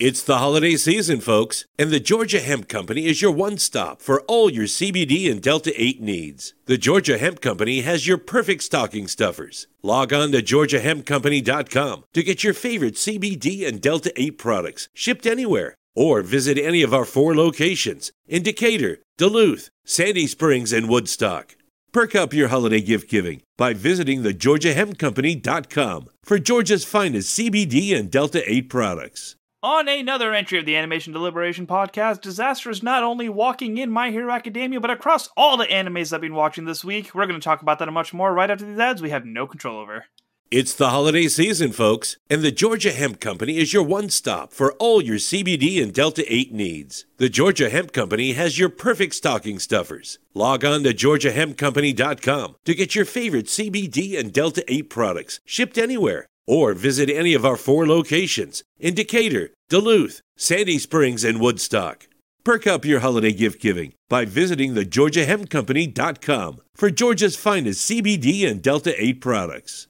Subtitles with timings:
[0.00, 4.22] It's the holiday season, folks, and the Georgia Hemp Company is your one stop for
[4.22, 6.54] all your CBD and Delta 8 needs.
[6.64, 9.66] The Georgia Hemp Company has your perfect stocking stuffers.
[9.82, 15.74] Log on to GeorgiaHempCompany.com to get your favorite CBD and Delta 8 products shipped anywhere,
[15.94, 21.56] or visit any of our four locations in Decatur, Duluth, Sandy Springs, and Woodstock.
[21.92, 28.10] Perk up your holiday gift giving by visiting the GeorgiaHempCompany.com for Georgia's finest CBD and
[28.10, 29.36] Delta 8 products.
[29.62, 34.10] On another entry of the Animation Deliberation podcast, disaster is not only walking in My
[34.10, 37.14] Hero Academia, but across all the animes I've been watching this week.
[37.14, 39.26] We're going to talk about that and much more right after these ads we have
[39.26, 40.06] no control over.
[40.50, 44.72] It's the holiday season, folks, and the Georgia Hemp Company is your one stop for
[44.78, 47.04] all your CBD and Delta 8 needs.
[47.18, 50.18] The Georgia Hemp Company has your perfect stocking stuffers.
[50.32, 56.26] Log on to GeorgiaHempCompany.com to get your favorite CBD and Delta 8 products shipped anywhere,
[56.46, 62.06] or visit any of our four locations in Decatur, Duluth, Sandy Springs, and Woodstock.
[62.44, 68.62] Perk up your holiday gift giving by visiting the GeorgiaHempCompany.com for Georgia's finest CBD and
[68.62, 69.86] Delta 8 products.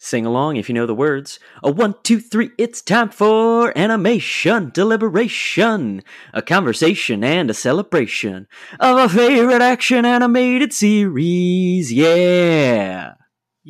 [0.00, 1.40] Sing along if you know the words.
[1.60, 6.04] A one, two, three, it's time for animation deliberation.
[6.32, 8.46] A conversation and a celebration
[8.78, 11.92] of a favorite action animated series.
[11.92, 13.14] Yeah.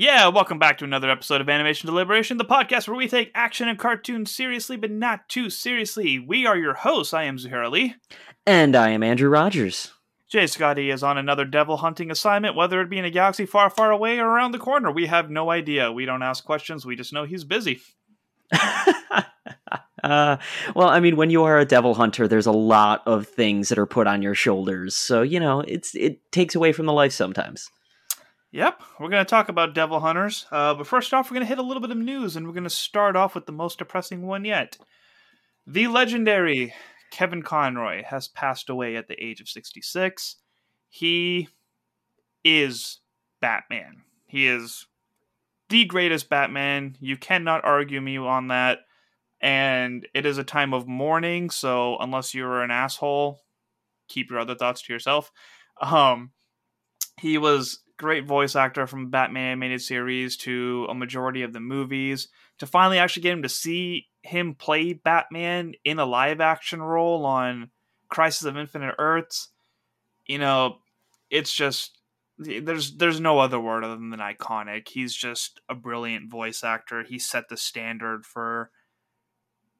[0.00, 3.66] Yeah, welcome back to another episode of Animation Deliberation, the podcast where we take action
[3.66, 6.20] and cartoons seriously, but not too seriously.
[6.20, 7.12] We are your hosts.
[7.12, 7.96] I am Zuhair Ali.
[8.46, 9.92] And I am Andrew Rogers.
[10.28, 13.70] Jay Scotty is on another devil hunting assignment, whether it be in a galaxy far,
[13.70, 14.92] far away or around the corner.
[14.92, 15.90] We have no idea.
[15.90, 16.86] We don't ask questions.
[16.86, 17.80] We just know he's busy.
[18.52, 20.36] uh,
[20.76, 23.80] well, I mean, when you are a devil hunter, there's a lot of things that
[23.80, 24.94] are put on your shoulders.
[24.94, 27.68] So, you know, it's it takes away from the life sometimes.
[28.50, 30.46] Yep, we're going to talk about Devil Hunters.
[30.50, 32.54] Uh, but first off, we're going to hit a little bit of news, and we're
[32.54, 34.78] going to start off with the most depressing one yet.
[35.66, 36.72] The legendary
[37.10, 40.36] Kevin Conroy has passed away at the age of 66.
[40.88, 41.48] He
[42.42, 43.00] is
[43.42, 44.02] Batman.
[44.26, 44.86] He is
[45.68, 46.96] the greatest Batman.
[47.00, 48.78] You cannot argue me on that.
[49.42, 53.40] And it is a time of mourning, so unless you're an asshole,
[54.08, 55.30] keep your other thoughts to yourself.
[55.80, 56.32] Um,
[57.20, 62.28] he was great voice actor from Batman animated series to a majority of the movies
[62.58, 67.26] to finally actually get him to see him play Batman in a live action role
[67.26, 67.70] on
[68.08, 69.48] Crisis of Infinite Earths.
[70.26, 70.78] You know,
[71.30, 71.98] it's just
[72.38, 74.88] there's there's no other word other than iconic.
[74.88, 77.02] He's just a brilliant voice actor.
[77.02, 78.70] He set the standard for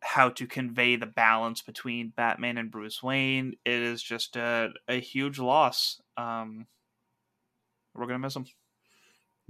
[0.01, 3.55] how to convey the balance between Batman and Bruce Wayne.
[3.65, 6.01] It is just a, a huge loss.
[6.17, 6.67] Um,
[7.95, 8.47] we're gonna miss him.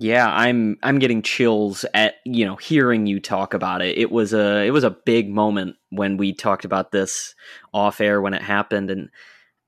[0.01, 3.99] Yeah, I'm I'm getting chills at you know hearing you talk about it.
[3.99, 7.35] It was a it was a big moment when we talked about this
[7.75, 9.09] off air when it happened, and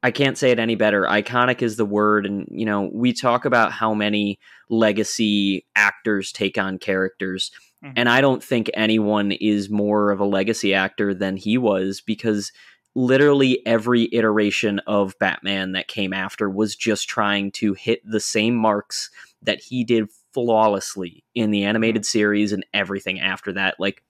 [0.04, 1.02] I can't say it any better.
[1.02, 4.38] Iconic is the word, and you know we talk about how many
[4.68, 7.50] legacy actors take on characters,
[7.84, 7.94] mm-hmm.
[7.96, 12.52] and I don't think anyone is more of a legacy actor than he was because
[12.94, 18.54] literally every iteration of Batman that came after was just trying to hit the same
[18.56, 19.10] marks
[19.42, 22.18] that he did flawlessly in the animated mm-hmm.
[22.18, 23.76] series and everything after that.
[23.78, 24.02] Like,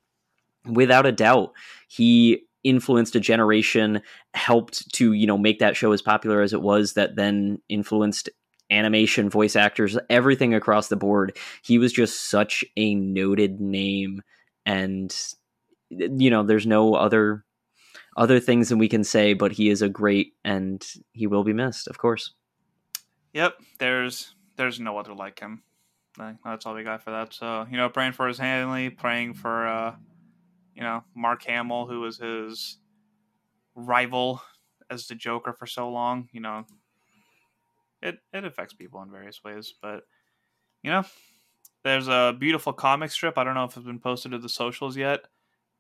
[0.67, 1.53] without a doubt,
[1.89, 4.03] he influenced a generation,
[4.35, 8.29] helped to, you know, make that show as popular as it was, that then influenced
[8.71, 11.37] animation, voice actors, everything across the board.
[11.63, 14.23] He was just such a noted name.
[14.67, 15.15] And,
[15.91, 17.45] you know, there's no other
[18.21, 21.55] other things than we can say, but he is a great and he will be
[21.55, 22.35] missed, of course.
[23.33, 25.63] Yep, there's there's no other like him.
[26.45, 27.33] That's all we got for that.
[27.33, 29.95] So you know, praying for his family, praying for uh,
[30.75, 32.77] you know Mark Hamill, who was his
[33.75, 34.43] rival
[34.91, 36.29] as the Joker for so long.
[36.31, 36.67] You know,
[38.03, 40.03] it it affects people in various ways, but
[40.83, 41.05] you know,
[41.85, 43.39] there's a beautiful comic strip.
[43.39, 45.21] I don't know if it's been posted to the socials yet.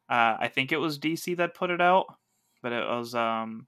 [0.08, 2.06] Uh, I think it was DC that put it out
[2.62, 3.66] but it was um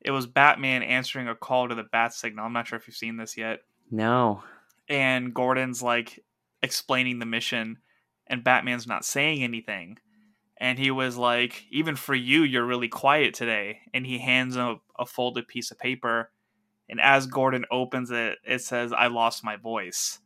[0.00, 2.44] it was Batman answering a call to the bat signal.
[2.44, 3.60] I'm not sure if you've seen this yet.
[3.90, 4.42] No.
[4.88, 6.22] And Gordon's like
[6.62, 7.78] explaining the mission
[8.26, 9.98] and Batman's not saying anything.
[10.58, 13.80] And he was like, even for you, you're really quiet today.
[13.92, 14.62] And he hands him
[14.98, 16.30] a, a folded piece of paper.
[16.88, 20.20] And as Gordon opens it, it says, I lost my voice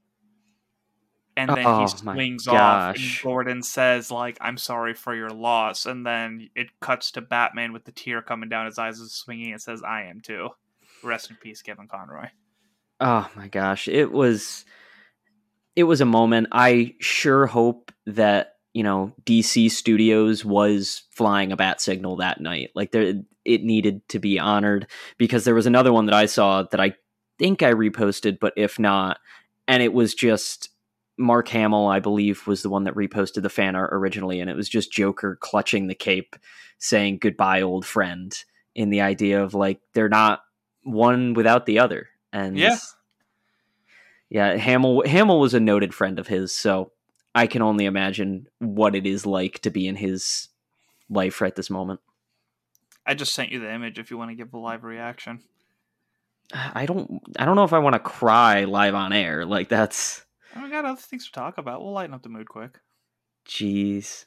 [1.38, 5.86] and then oh, he swings off and gordon says like i'm sorry for your loss
[5.86, 9.52] and then it cuts to batman with the tear coming down his eyes is swinging
[9.52, 10.48] and says i am too.
[11.02, 12.28] Rest in peace kevin conroy.
[13.00, 13.88] Oh my gosh.
[13.88, 14.64] It was
[15.76, 16.48] it was a moment.
[16.52, 22.70] I sure hope that you know DC Studios was flying a bat signal that night.
[22.74, 26.64] Like there, it needed to be honored because there was another one that I saw
[26.64, 26.94] that I
[27.38, 29.18] think I reposted, but if not,
[29.68, 30.70] and it was just
[31.18, 34.56] Mark Hamill, I believe, was the one that reposted the fan art originally, and it
[34.56, 36.36] was just Joker clutching the cape,
[36.78, 38.32] saying "Goodbye, old friend,"
[38.74, 40.42] in the idea of like they're not
[40.82, 42.08] one without the other.
[42.32, 42.76] And Yeah.
[44.30, 46.92] yeah, Hamill Hamill was a noted friend of his, so
[47.34, 50.48] I can only imagine what it is like to be in his
[51.10, 52.00] life right this moment.
[53.06, 55.40] I just sent you the image if you want to give a live reaction.
[56.52, 59.44] I don't I don't know if I want to cry live on air.
[59.44, 60.24] Like that's
[60.54, 61.82] And we got other things to talk about.
[61.82, 62.78] We'll lighten up the mood quick.
[63.48, 64.24] jeez.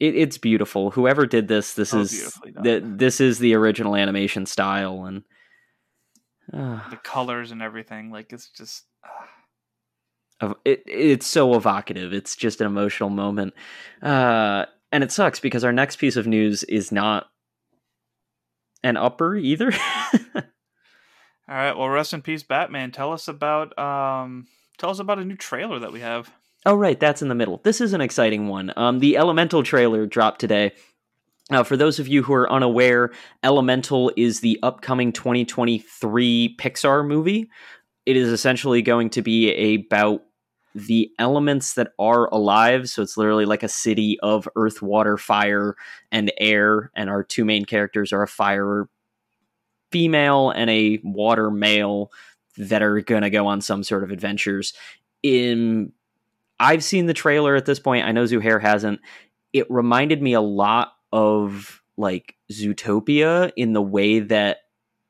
[0.00, 0.90] It, it's beautiful.
[0.90, 5.22] Whoever did this, this Oh, is the, this is the original animation style and
[6.52, 8.84] uh, The colors and everything, like it's just.
[9.04, 9.28] ah.
[10.40, 12.12] of- it, it's so evocative.
[12.12, 13.54] It's just an emotional moment.
[14.02, 17.26] Uh, and it sucks because our next piece of news is not
[18.82, 19.72] an upper either.
[20.34, 20.42] All
[21.48, 21.72] right.
[21.76, 22.90] Well, rest in peace, Batman.
[22.90, 24.46] Tell us about um.
[24.78, 26.32] Tell us about a new trailer that we have.
[26.66, 27.60] Oh, right, that's in the middle.
[27.62, 28.72] This is an exciting one.
[28.76, 30.72] Um, the Elemental trailer dropped today.
[31.50, 33.12] Uh, for those of you who are unaware,
[33.42, 37.50] Elemental is the upcoming 2023 Pixar movie.
[38.06, 40.22] It is essentially going to be about
[40.74, 42.88] the elements that are alive.
[42.88, 45.76] So it's literally like a city of earth, water, fire,
[46.10, 46.90] and air.
[46.96, 48.88] And our two main characters are a fire
[49.92, 52.10] female and a water male
[52.56, 54.74] that are going to go on some sort of adventures.
[55.22, 55.92] In
[56.60, 58.06] I've seen the trailer at this point.
[58.06, 59.00] I know Zuhair hasn't.
[59.52, 64.58] It reminded me a lot of like Zootopia in the way that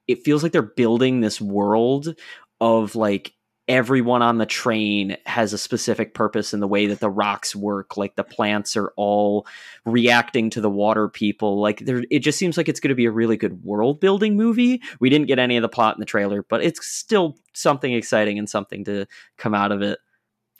[0.07, 2.15] it feels like they're building this world
[2.61, 3.33] of like
[3.67, 7.97] everyone on the train has a specific purpose in the way that the rocks work
[7.97, 9.47] like the plants are all
[9.87, 13.07] reacting to the water people like there it just seems like it's going to be
[13.07, 16.07] a really good world building movie we didn't get any of the plot in the
[16.07, 19.07] trailer but it's still something exciting and something to
[19.39, 19.99] come out of it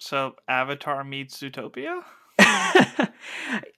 [0.01, 2.03] So, Avatar meets Zootopia.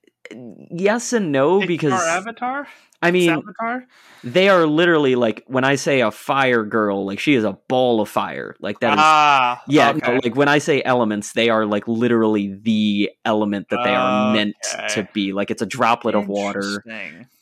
[0.71, 2.69] yes and no Pixar because Avatar.
[3.03, 3.87] I mean Avatar.
[4.25, 8.01] they are literally like when I say a fire girl, like she is a ball
[8.01, 8.57] of fire.
[8.61, 10.15] Like that is ah, yeah, okay.
[10.15, 14.33] no, like when I say elements, they are like literally the element that they are
[14.33, 14.57] meant
[14.91, 15.33] to be.
[15.33, 16.83] Like it's a droplet of water,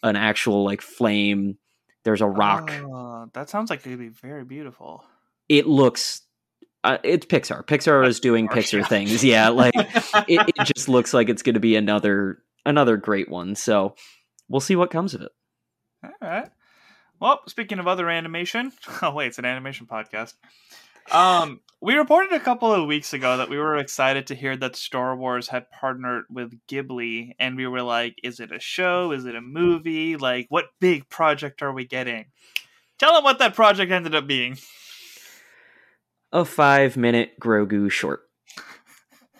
[0.02, 1.58] an actual like flame.
[2.04, 2.70] There's a rock.
[2.70, 5.04] Oh, that sounds like it could be very beautiful.
[5.48, 6.22] It looks
[6.84, 7.64] uh, it's Pixar.
[7.64, 9.25] Pixar is doing Pixar, Pixar things.
[9.25, 13.55] Yeah, like it, it just looks like it's going to be another another great one.
[13.55, 13.94] So
[14.49, 15.32] we'll see what comes of it.
[16.05, 16.49] All right.
[17.20, 18.72] Well, speaking of other animation,
[19.02, 20.34] oh wait, it's an animation podcast.
[21.11, 24.75] Um, we reported a couple of weeks ago that we were excited to hear that
[24.75, 29.12] Star Wars had partnered with Ghibli, and we were like, "Is it a show?
[29.12, 30.17] Is it a movie?
[30.17, 32.26] Like, what big project are we getting?"
[32.99, 34.56] Tell them what that project ended up being.
[36.32, 38.22] a five minute Grogu short.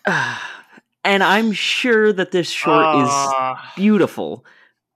[1.05, 4.45] and I'm sure that this short is Ah, beautiful.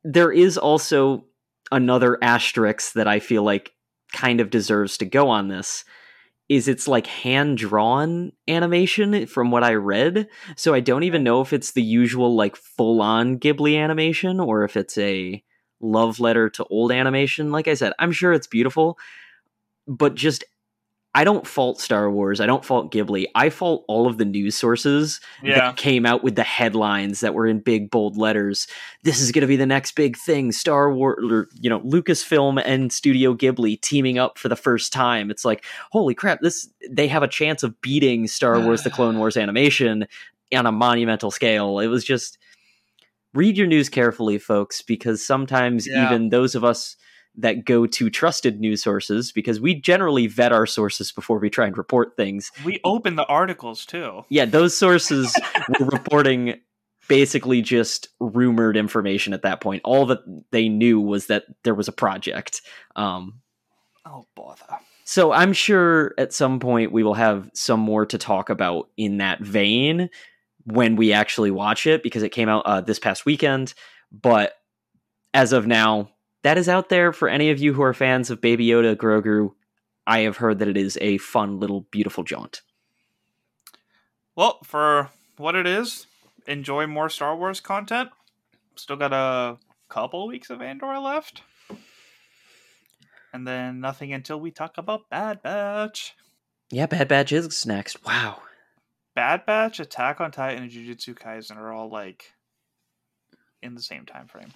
[0.05, 1.25] There is also
[1.71, 3.73] another asterisk that I feel like
[4.13, 5.85] kind of deserves to go on this.
[6.49, 10.29] Is it's like hand drawn animation from what I read.
[10.57, 14.65] So I don't even know if it's the usual like full on Ghibli animation or
[14.65, 15.45] if it's a
[15.81, 17.53] love letter to old animation.
[17.53, 18.99] Like I said, I'm sure it's beautiful,
[19.87, 20.43] but just
[21.15, 22.41] I don't fault Star Wars.
[22.41, 23.27] I don't fault Ghibli.
[23.35, 25.55] I fault all of the news sources yeah.
[25.57, 28.67] that came out with the headlines that were in big bold letters.
[29.05, 30.53] This is going to be the next big thing.
[30.53, 35.31] Star Wars, or, you know, Lucasfilm and Studio Ghibli teaming up for the first time.
[35.31, 36.41] It's like, holy crap!
[36.41, 40.07] This they have a chance of beating Star Wars: The Clone Wars animation
[40.55, 41.79] on a monumental scale.
[41.79, 42.39] It was just
[43.35, 46.07] read your news carefully, folks, because sometimes Yeah.
[46.07, 46.97] even those of us
[47.39, 51.67] that go to trusted news sources, because we generally vet our sources before we try
[51.67, 54.25] and report things We open the articles too.
[54.29, 55.35] yeah, those sources
[55.81, 56.61] were reporting
[57.09, 59.81] basically just rumored information at that point.
[59.85, 60.19] All that
[60.51, 62.61] they knew was that there was a project.
[62.97, 63.41] Um,
[64.05, 64.79] Oh bother.
[65.05, 69.19] so I'm sure at some point we will have some more to talk about in
[69.19, 70.11] that vein
[70.65, 73.75] when we actually watch it because it came out uh, this past weekend.
[74.13, 74.55] But
[75.33, 76.11] as of now,
[76.43, 79.53] that is out there for any of you who are fans of Baby Yoda Grogu.
[80.07, 82.63] I have heard that it is a fun little beautiful jaunt.
[84.35, 86.07] Well, for what it is,
[86.47, 88.11] enjoy more Star Wars content.
[88.77, 91.43] Still got a couple weeks of Andor left.
[93.33, 96.15] And then nothing until we talk about Bad Batch.
[96.71, 98.05] Yeah, Bad Batch is next.
[98.05, 98.43] Wow.
[99.15, 102.33] Bad Batch, Attack on Titan, and Jujutsu Kaisen are all like
[103.63, 104.53] in the same time frame.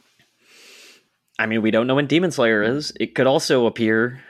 [1.38, 2.92] I mean, we don't know when Demon Slayer is.
[3.00, 4.22] It could also appear.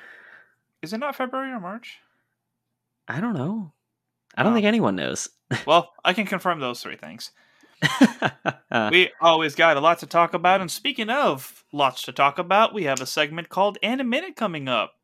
[0.82, 1.98] Is it not February or March?
[3.08, 3.72] I don't know.
[4.36, 4.54] I don't Oh.
[4.54, 5.28] think anyone knows.
[5.66, 7.30] Well, I can confirm those three things.
[8.90, 12.72] We always got a lot to talk about, and speaking of lots to talk about,
[12.72, 14.94] we have a segment called "And a Minute" coming up.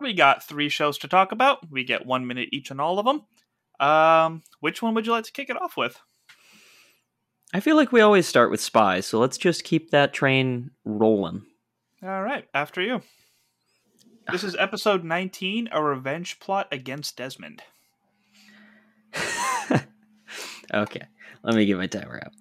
[0.00, 1.70] We got three shows to talk about.
[1.70, 3.24] We get one minute each on all of them.
[3.86, 5.98] Um, which one would you like to kick it off with?
[7.54, 11.42] I feel like we always start with spies, so let's just keep that train rolling.
[12.02, 13.02] All right, after you.
[14.28, 14.32] Ah.
[14.32, 17.62] This is episode 19 A Revenge Plot Against Desmond.
[20.74, 21.02] okay,
[21.42, 22.32] let me get my timer out.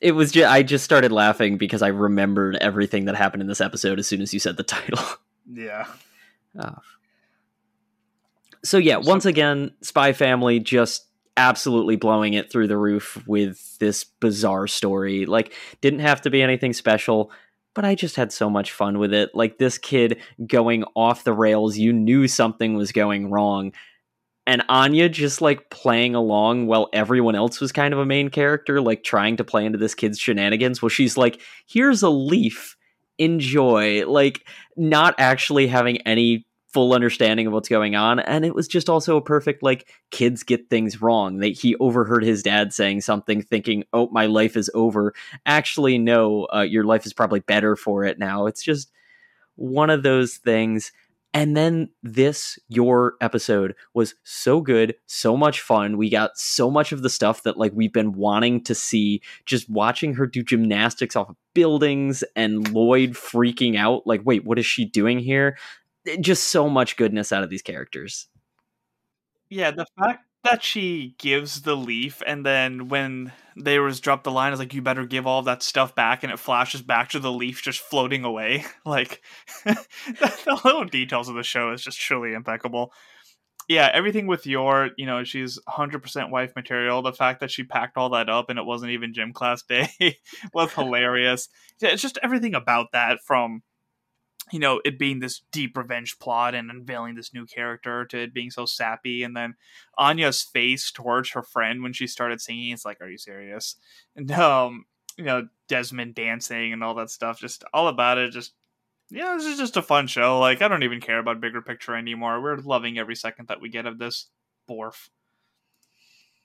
[0.00, 3.60] It was just I just started laughing because I remembered everything that happened in this
[3.60, 5.02] episode as soon as you said the title.
[5.50, 5.86] Yeah.
[6.58, 6.76] Oh.
[8.62, 13.78] So yeah, So- once again, Spy Family just absolutely blowing it through the roof with
[13.78, 15.26] this bizarre story.
[15.26, 17.30] Like didn't have to be anything special,
[17.74, 19.34] but I just had so much fun with it.
[19.34, 23.72] Like this kid going off the rails, you knew something was going wrong.
[24.46, 28.80] And Anya just like playing along while everyone else was kind of a main character,
[28.80, 30.82] like trying to play into this kid's shenanigans.
[30.82, 32.76] Well, she's like, here's a leaf,
[33.18, 34.06] enjoy.
[34.06, 38.90] Like, not actually having any full understanding of what's going on and it was just
[38.90, 41.38] also a perfect like kids get things wrong.
[41.38, 45.14] That he overheard his dad saying something thinking oh my life is over.
[45.46, 48.46] Actually no uh, your life is probably better for it now.
[48.46, 48.90] It's just
[49.54, 50.90] one of those things.
[51.32, 55.96] And then this your episode was so good so much fun.
[55.96, 59.22] We got so much of the stuff that like we've been wanting to see.
[59.46, 64.58] Just watching her do gymnastics off of buildings and lloyd freaking out like wait what
[64.58, 65.56] is she doing here
[66.06, 68.28] Eh, just so much goodness out of these characters.
[69.50, 74.30] Yeah, the fact that she gives the leaf and then when they was dropped the
[74.30, 77.18] line is like you better give all that stuff back and it flashes back to
[77.18, 78.64] the leaf just floating away.
[78.84, 79.22] Like
[79.64, 82.92] the little details of the show is just truly impeccable.
[83.68, 87.02] Yeah everything with your you know she's 100% wife material.
[87.02, 89.88] The fact that she packed all that up and it wasn't even gym class day
[90.54, 91.48] was hilarious.
[91.80, 93.62] Yeah, it's just everything about that from
[94.52, 98.34] you know it being this deep revenge plot and unveiling this new character to it
[98.34, 99.22] being so sappy.
[99.22, 99.54] And then
[99.98, 103.76] anya's face towards her friend when she started singing it's like are you serious?
[104.16, 104.84] And um
[105.16, 108.52] you know desmond dancing and all that stuff just all about it just
[109.10, 110.38] yeah this is just a fun show.
[110.38, 112.40] Like i don't even care about bigger picture anymore.
[112.40, 114.26] We're loving every second that we get of this.
[114.68, 115.08] Borf.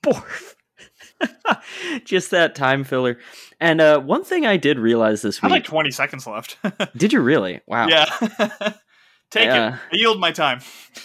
[0.04, 0.56] Borf.
[2.06, 3.18] just that time filler.
[3.60, 6.58] And uh one thing i did realize this i have week like 20 seconds left.
[6.98, 7.62] Did you really?
[7.68, 7.88] Wow.
[7.88, 8.06] Yeah.
[9.32, 10.60] Take Uh, it I yield my time.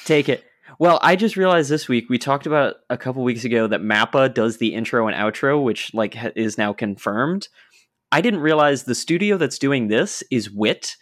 [0.04, 0.44] Take it.
[0.78, 4.32] Well i just realized this week we talked about a couple weeks ago that mappa
[4.32, 7.48] does the intro and outro which like ha- is now confirmed.
[8.12, 10.96] I didn't realize the studio that's doing this is wit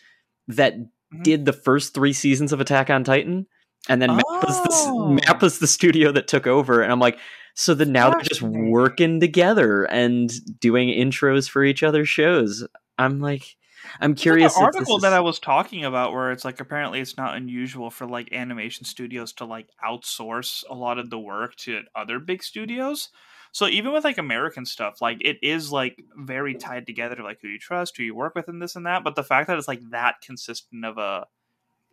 [0.48, 1.22] that Mhm.
[1.24, 3.46] did the first three seasons of attack on titan
[3.88, 5.18] and then mappa's, the, Oh.
[5.26, 7.18] mappa's the studio that took over and i'm like
[7.54, 12.66] so then now they're just working together and doing intros for each other's shows
[12.98, 13.56] i'm like
[14.00, 17.16] i'm curious the article is- that I was talking about, where it's like apparently it's
[17.16, 21.82] not unusual for like animation studios to like outsource a lot of the work to
[21.94, 23.08] other big studios.
[23.50, 27.40] So even with like American stuff, like it is like very tied together to like
[27.42, 29.04] who you trust, who you work with, and this and that.
[29.04, 31.26] But the fact that it's like that consistent of a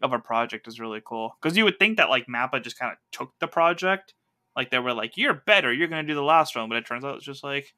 [0.02, 2.92] of a project is really cool because you would think that like Mappa just kind
[2.94, 4.14] of took the project,
[4.60, 7.06] like they were like, "You're better, you're gonna do the last one," but it turns
[7.06, 7.74] out it's just like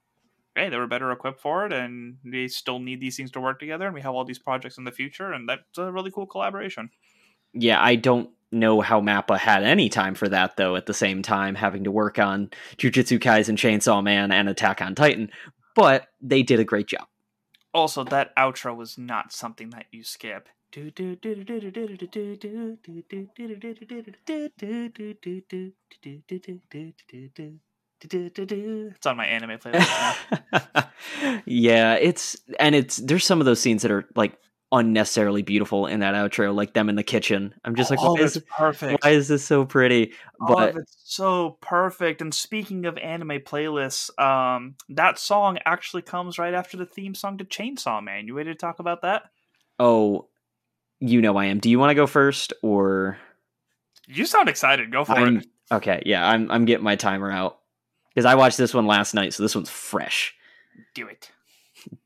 [0.56, 3.60] hey, they were better equipped for it, and they still need these things to work
[3.60, 6.26] together, and we have all these projects in the future, and that's a really cool
[6.26, 6.90] collaboration.
[7.54, 10.76] yeah, I don't know how Mappa had any time for that though.
[10.76, 14.96] At the same time, having to work on Jujutsu Kaisen, Chainsaw Man, and Attack on
[14.96, 15.30] Titan,
[15.76, 17.08] but they did a great job.
[17.74, 20.50] Also, that outro was not something that you skip.
[28.96, 30.16] It's on my anime playlist
[30.54, 30.90] now.
[31.46, 34.38] yeah, it's and it's there's some of those scenes that are like
[34.72, 37.54] unnecessarily beautiful in that outro, like them in the kitchen.
[37.66, 39.04] I'm just like, oh, why is, perfect.
[39.04, 40.14] why is this so pretty?
[40.40, 42.22] But of it's so perfect.
[42.22, 47.38] And speaking of anime playlists, um, that song actually comes right after the theme song
[47.38, 48.26] to Chainsaw Man.
[48.26, 49.24] You ready to talk about that?
[49.82, 50.28] oh,
[51.02, 51.60] you know I am.
[51.60, 53.18] Do you want to go first or?
[54.08, 54.92] You sound excited.
[54.92, 55.48] Go for I'm it.
[55.72, 56.02] okay.
[56.06, 57.60] Yeah, I'm I'm getting my timer out
[58.14, 60.34] because I watched this one last night, so this one's fresh.
[60.96, 61.32] Do it.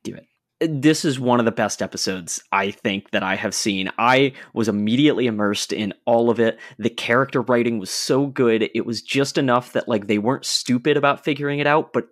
[0.03, 0.25] Do it.
[0.61, 3.91] This is one of the best episodes I think that I have seen.
[3.97, 6.57] I was immediately immersed in all of it.
[6.79, 8.69] The character writing was so good.
[8.73, 12.07] It was just enough that like they weren't stupid about figuring it out, but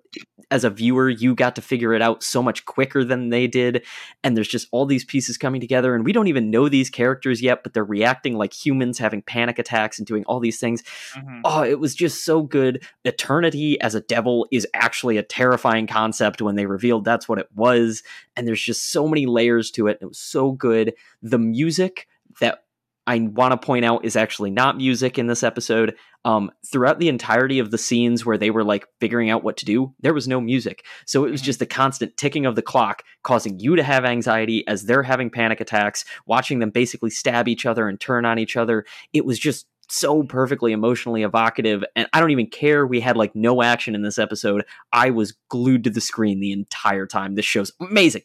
[0.52, 3.84] as a viewer, you got to figure it out so much quicker than they did.
[4.24, 7.42] And there's just all these pieces coming together, and we don't even know these characters
[7.42, 10.84] yet, but they're reacting like humans, having panic attacks and doing all these things.
[11.16, 11.42] Mm-hmm.
[11.44, 12.84] Oh, it was just so good.
[13.04, 17.50] Eternity as a devil is actually a terrifying concept when they revealed that's what it
[17.56, 18.04] was.
[18.36, 19.98] And there's just so many layers to it.
[20.02, 20.94] It was so good.
[21.22, 22.08] The music
[22.40, 22.64] that
[23.06, 25.96] I want to point out is actually not music in this episode.
[26.26, 29.66] Um, throughout the entirety of the scenes where they were like figuring out what to
[29.66, 30.86] do, there was no music.
[31.06, 31.46] So it was mm-hmm.
[31.46, 35.30] just the constant ticking of the clock, causing you to have anxiety as they're having
[35.30, 38.86] panic attacks, watching them basically stab each other and turn on each other.
[39.12, 41.84] It was just so perfectly emotionally evocative.
[41.98, 42.88] And I don't even care.
[42.88, 44.64] We had like no action in this episode.
[44.94, 47.36] I was glued to the screen the entire time.
[47.36, 48.24] This show's amazing.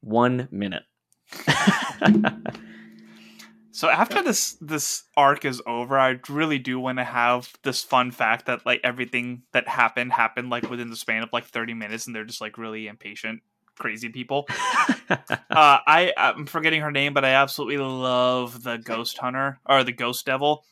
[0.00, 0.82] One minute.
[3.72, 8.10] So after this this arc is over, I really do want to have this fun
[8.10, 12.06] fact that like everything that happened happened like within the span of like 30 minutes
[12.06, 13.42] and they're just like really impatient
[13.78, 14.46] crazy people.
[15.10, 15.16] uh,
[15.50, 20.26] I I'm forgetting her name, but I absolutely love the ghost hunter or the ghost
[20.26, 20.64] devil.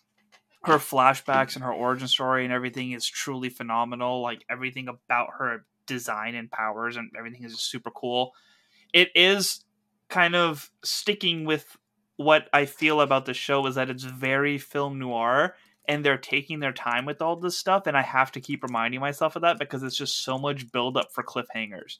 [0.64, 4.20] Her flashbacks and her origin story and everything is truly phenomenal.
[4.20, 8.32] Like everything about her design and powers and everything is super cool.
[8.92, 9.64] It is
[10.10, 11.78] kind of sticking with
[12.20, 15.56] what I feel about the show is that it's very film noir
[15.88, 19.00] and they're taking their time with all this stuff and I have to keep reminding
[19.00, 21.96] myself of that because it's just so much build up for cliffhangers.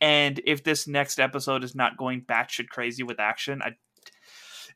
[0.00, 3.76] And if this next episode is not going batshit crazy with action, I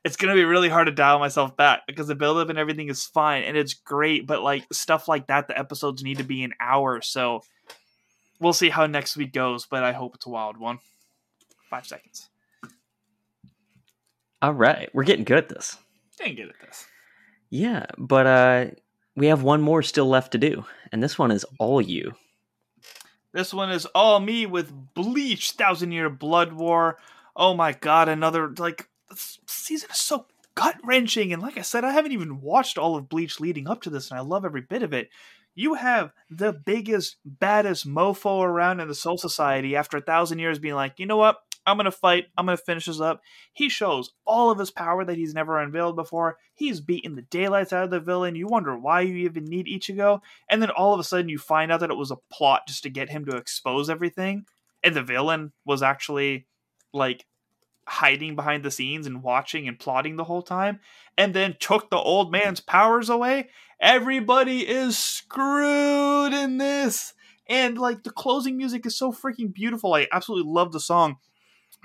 [0.05, 2.87] it's gonna be really hard to dial myself back because the build up and everything
[2.87, 6.41] is fine and it's great, but like stuff like that, the episodes need to be
[6.45, 7.01] an hour.
[7.01, 7.41] So
[8.39, 10.79] we'll see how next week goes, but I hope it's a wild one.
[11.69, 12.29] Five seconds.
[14.45, 15.75] All right, we're getting good at this.
[16.19, 16.85] Getting good at this.
[17.49, 18.65] Yeah, but uh,
[19.15, 22.13] we have one more still left to do, and this one is all you.
[23.33, 26.99] This one is all me with Bleach, Thousand Year Blood War.
[27.35, 28.87] Oh my god, another like
[29.47, 33.09] season is so gut wrenching, and like I said, I haven't even watched all of
[33.09, 35.09] Bleach leading up to this, and I love every bit of it.
[35.55, 40.59] You have the biggest, baddest mofo around in the Soul Society after a thousand years
[40.59, 41.39] being like, you know what?
[41.65, 42.27] I'm going to fight.
[42.37, 43.21] I'm going to finish this up.
[43.53, 46.37] He shows all of his power that he's never unveiled before.
[46.53, 48.35] He's beaten the daylights out of the villain.
[48.35, 50.21] You wonder why you even need Ichigo.
[50.49, 52.83] And then all of a sudden you find out that it was a plot just
[52.83, 54.45] to get him to expose everything.
[54.83, 56.45] And the villain was actually
[56.93, 57.25] like
[57.87, 60.79] hiding behind the scenes and watching and plotting the whole time.
[61.17, 63.49] And then took the old man's powers away.
[63.79, 67.13] Everybody is screwed in this.
[67.47, 69.93] And like the closing music is so freaking beautiful.
[69.93, 71.17] I absolutely love the song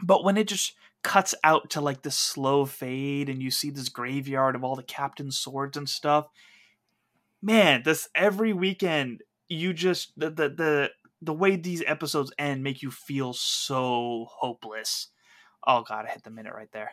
[0.02, 3.88] but when it just cuts out to like the slow fade and you see this
[3.88, 6.28] graveyard of all the captain's swords and stuff,
[7.42, 10.90] man, this every weekend you just the the the,
[11.22, 15.08] the way these episodes end make you feel so hopeless.
[15.66, 16.92] Oh god, I hit the minute right there.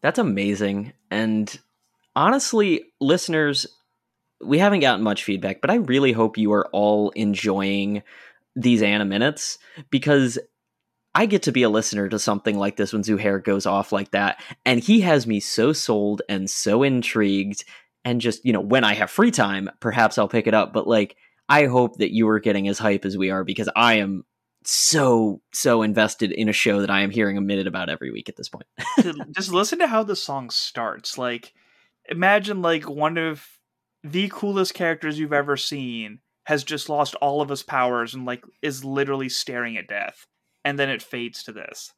[0.00, 0.94] That's amazing.
[1.10, 1.58] And
[2.16, 3.66] honestly, listeners,
[4.42, 8.02] we haven't gotten much feedback, but I really hope you are all enjoying
[8.56, 9.58] these And a Minutes
[9.90, 10.38] because
[11.14, 14.12] I get to be a listener to something like this when Zuhair goes off like
[14.12, 14.42] that.
[14.64, 17.64] And he has me so sold and so intrigued.
[18.04, 20.72] And just, you know, when I have free time, perhaps I'll pick it up.
[20.72, 21.16] But like,
[21.48, 24.24] I hope that you are getting as hype as we are because I am
[24.64, 28.28] so, so invested in a show that I am hearing a minute about every week
[28.28, 28.66] at this point.
[29.32, 31.18] just listen to how the song starts.
[31.18, 31.52] Like,
[32.08, 33.44] imagine like one of
[34.04, 38.44] the coolest characters you've ever seen has just lost all of his powers and like
[38.62, 40.26] is literally staring at death.
[40.64, 41.92] And then it fades to this.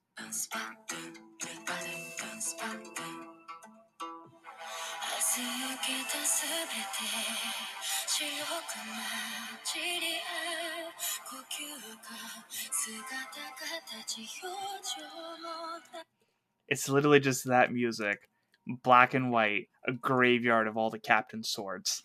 [16.68, 18.18] It's literally just that music,
[18.66, 22.02] black and white, a graveyard of all the captain's swords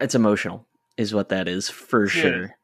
[0.00, 2.56] it's emotional is what that is for sure.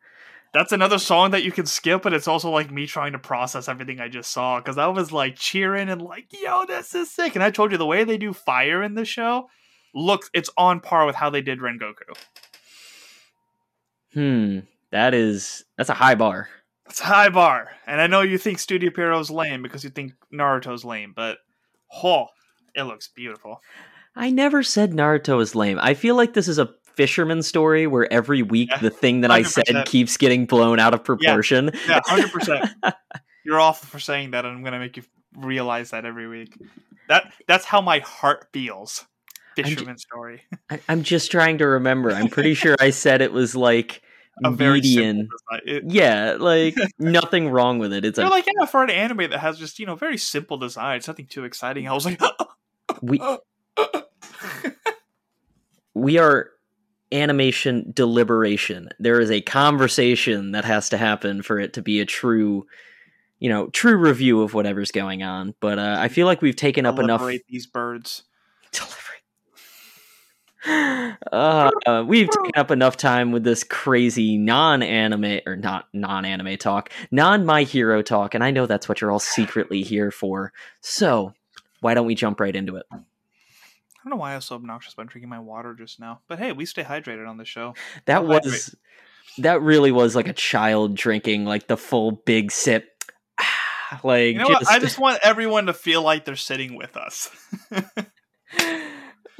[0.52, 3.68] That's another song that you can skip but it's also like me trying to process
[3.68, 7.36] everything i just saw because i was like cheering and like yo this is sick
[7.36, 9.48] and i told you the way they do fire in the show
[9.94, 12.16] looks it's on par with how they did rengoku.
[14.12, 14.58] Hmm
[14.90, 16.48] that is that's a high bar.
[16.86, 20.14] It's a high bar and i know you think studio Pierrot's lame because you think
[20.32, 21.38] naruto's lame but
[22.02, 22.26] oh
[22.74, 23.60] it looks beautiful.
[24.16, 25.78] I never said Naruto is lame.
[25.80, 29.30] I feel like this is a fisherman story where every week yeah, the thing that
[29.30, 29.34] 100%.
[29.34, 31.70] I said keeps getting blown out of proportion.
[31.88, 32.68] Yeah, hundred percent.
[33.44, 35.02] You're awful for saying that, and I'm gonna make you
[35.36, 36.54] realize that every week.
[37.08, 39.06] That that's how my heart feels.
[39.56, 40.42] fisherman story.
[40.70, 42.10] I, I'm just trying to remember.
[42.12, 44.02] I'm pretty sure I said it was like
[44.44, 45.28] A median.
[45.66, 48.04] It- Yeah, like nothing wrong with it.
[48.04, 50.98] It's a like, yeah, for an anime that has just, you know, very simple design,
[50.98, 51.88] it's nothing too exciting.
[51.88, 52.20] I was like,
[53.02, 53.20] we
[55.94, 56.50] we are
[57.12, 58.88] animation deliberation.
[58.98, 62.66] There is a conversation that has to happen for it to be a true,
[63.38, 65.54] you know, true review of whatever's going on.
[65.60, 67.28] But uh, I feel like we've taken up enough.
[67.48, 68.24] These birds.
[68.72, 68.96] Deliberate.
[71.32, 76.90] Uh, uh, we've taken up enough time with this crazy non-anime or not non-anime talk,
[77.10, 80.52] non My Hero talk, and I know that's what you're all secretly here for.
[80.80, 81.34] So,
[81.80, 82.86] why don't we jump right into it?
[84.00, 86.20] I don't know why I was so obnoxious about drinking my water just now.
[86.26, 87.74] But hey, we stay hydrated on the show.
[88.06, 88.74] That was
[89.38, 93.04] that really was like a child drinking like the full big sip.
[94.02, 94.72] like You know just, what?
[94.72, 97.30] I just want everyone to feel like they're sitting with us.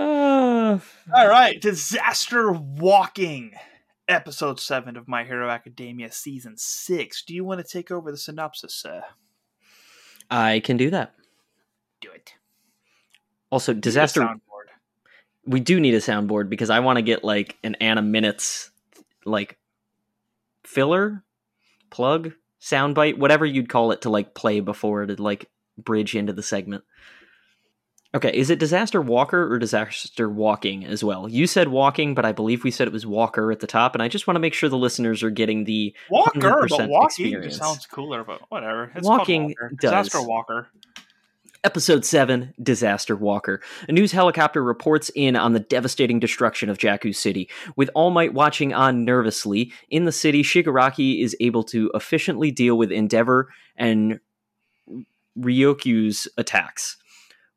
[0.00, 0.78] Uh,
[1.14, 3.52] All right, Disaster Walking,
[4.08, 7.22] episode 7 of My Hero Academia, season 6.
[7.24, 9.02] Do you want to take over the synopsis, sir?
[10.30, 11.12] I can do that.
[12.00, 12.32] Do it.
[13.50, 14.26] Also, disaster.
[15.46, 18.70] We do need a soundboard because I want to get like an And a Minutes
[19.24, 19.58] like
[20.64, 21.24] filler,
[21.90, 26.42] plug, soundbite, whatever you'd call it to like play before to like bridge into the
[26.42, 26.84] segment.
[28.12, 31.28] Okay, is it disaster walker or disaster walking as well?
[31.28, 34.02] You said walking, but I believe we said it was walker at the top, and
[34.02, 37.26] I just want to make sure the listeners are getting the Walker, 100% but walking
[37.26, 37.56] experience.
[37.56, 38.90] sounds cooler, but whatever.
[38.96, 39.70] It's Walking Walker.
[39.70, 39.78] does.
[39.78, 40.68] Disaster Walker.
[41.62, 43.60] Episode 7 Disaster Walker.
[43.86, 47.50] A news helicopter reports in on the devastating destruction of Jaku City.
[47.76, 52.78] With All Might watching on nervously, in the city, Shigaraki is able to efficiently deal
[52.78, 54.20] with Endeavor and
[55.38, 56.96] Ryukyu's attacks.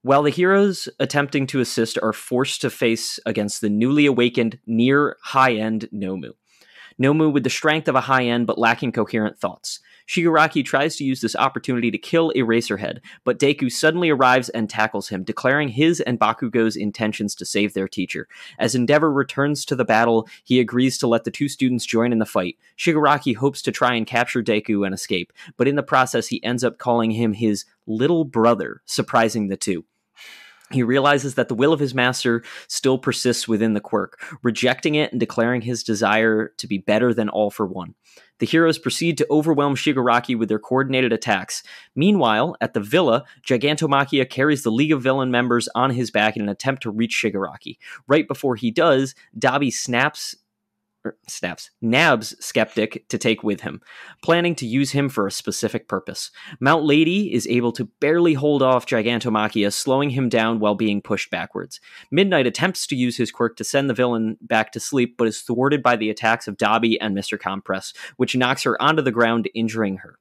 [0.02, 5.16] While the heroes attempting to assist are forced to face against the newly awakened near
[5.22, 6.32] high end Nomu.
[7.02, 9.80] Nomu with the strength of a high end but lacking coherent thoughts.
[10.08, 15.10] Shigaraki tries to use this opportunity to kill Eraserhead, but Deku suddenly arrives and tackles
[15.10, 18.28] him, declaring his and Bakugo's intentions to save their teacher.
[18.60, 22.20] As Endeavor returns to the battle, he agrees to let the two students join in
[22.20, 22.58] the fight.
[22.78, 26.64] Shigaraki hopes to try and capture Deku and escape, but in the process, he ends
[26.64, 29.86] up calling him his little brother, surprising the two.
[30.72, 35.12] He realizes that the will of his master still persists within the quirk, rejecting it
[35.12, 37.94] and declaring his desire to be better than all for one.
[38.44, 41.64] The heroes proceed to overwhelm Shigaraki with their coordinated attacks.
[41.96, 46.42] Meanwhile, at the villa, Gigantomachia carries the League of Villain members on his back in
[46.42, 47.78] an attempt to reach Shigaraki.
[48.06, 50.36] Right before he does, Dabi snaps
[51.06, 53.82] Er, snaps nabs skeptic to take with him
[54.24, 58.62] planning to use him for a specific purpose mount lady is able to barely hold
[58.64, 63.58] off gigantomachia slowing him down while being pushed backwards midnight attempts to use his quirk
[63.58, 66.96] to send the villain back to sleep but is thwarted by the attacks of Dabi
[67.02, 70.18] and mr compress which knocks her onto the ground injuring her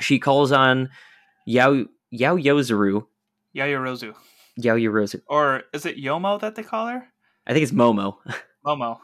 [0.00, 0.88] she calls on
[1.46, 3.06] yao yao yozuru
[3.54, 4.14] Yayorozu.
[4.56, 7.06] yao yorozu Or is it Yomo that they call her?
[7.46, 8.16] i think it's momo
[8.66, 8.98] Momo.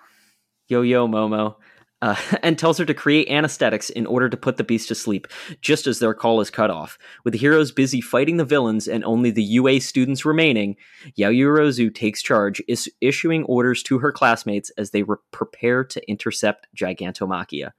[0.68, 1.56] Yo Yo Momo,
[2.02, 5.26] uh, and tells her to create anesthetics in order to put the beast to sleep,
[5.60, 6.98] just as their call is cut off.
[7.24, 10.76] With the heroes busy fighting the villains and only the UA students remaining,
[11.18, 16.66] Yaoyorozu takes charge, is issuing orders to her classmates as they re- prepare to intercept
[16.76, 17.72] Gigantomachia.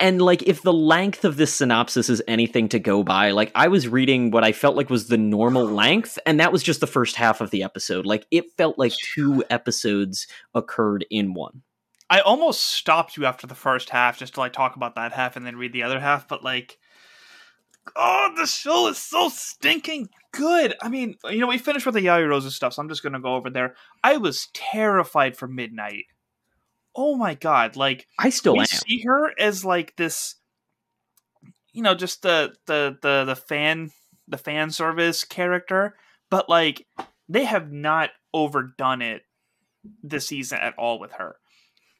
[0.00, 3.68] And like, if the length of this synopsis is anything to go by, like I
[3.68, 6.86] was reading what I felt like was the normal length, and that was just the
[6.86, 8.06] first half of the episode.
[8.06, 11.62] Like it felt like two episodes occurred in one.
[12.08, 15.36] I almost stopped you after the first half just to like talk about that half
[15.36, 16.78] and then read the other half, but like
[17.96, 20.74] Oh, the show is so stinking good.
[20.80, 23.34] I mean, you know, we finished with the Yaoyorozu stuff, so I'm just gonna go
[23.34, 23.74] over there.
[24.04, 26.04] I was terrified for midnight.
[26.94, 28.66] Oh my god, like I still we am.
[28.66, 30.36] see her as like this
[31.72, 33.90] you know, just the the the the fan
[34.28, 35.96] the fan service character,
[36.30, 36.86] but like
[37.28, 39.22] they have not overdone it
[40.02, 41.36] this season at all with her.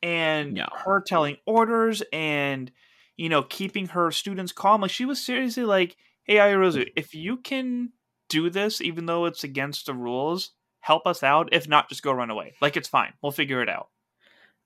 [0.02, 0.66] And No.
[0.84, 2.70] her telling orders and
[3.16, 4.80] you know, keeping her students calm.
[4.80, 7.92] Like she was seriously like, "Hey, Ayorozu, if you can
[8.30, 11.50] do this, even though it's against the rules, help us out.
[11.52, 12.54] If not, just go run away.
[12.62, 13.12] Like it's fine.
[13.22, 13.88] We'll figure it out.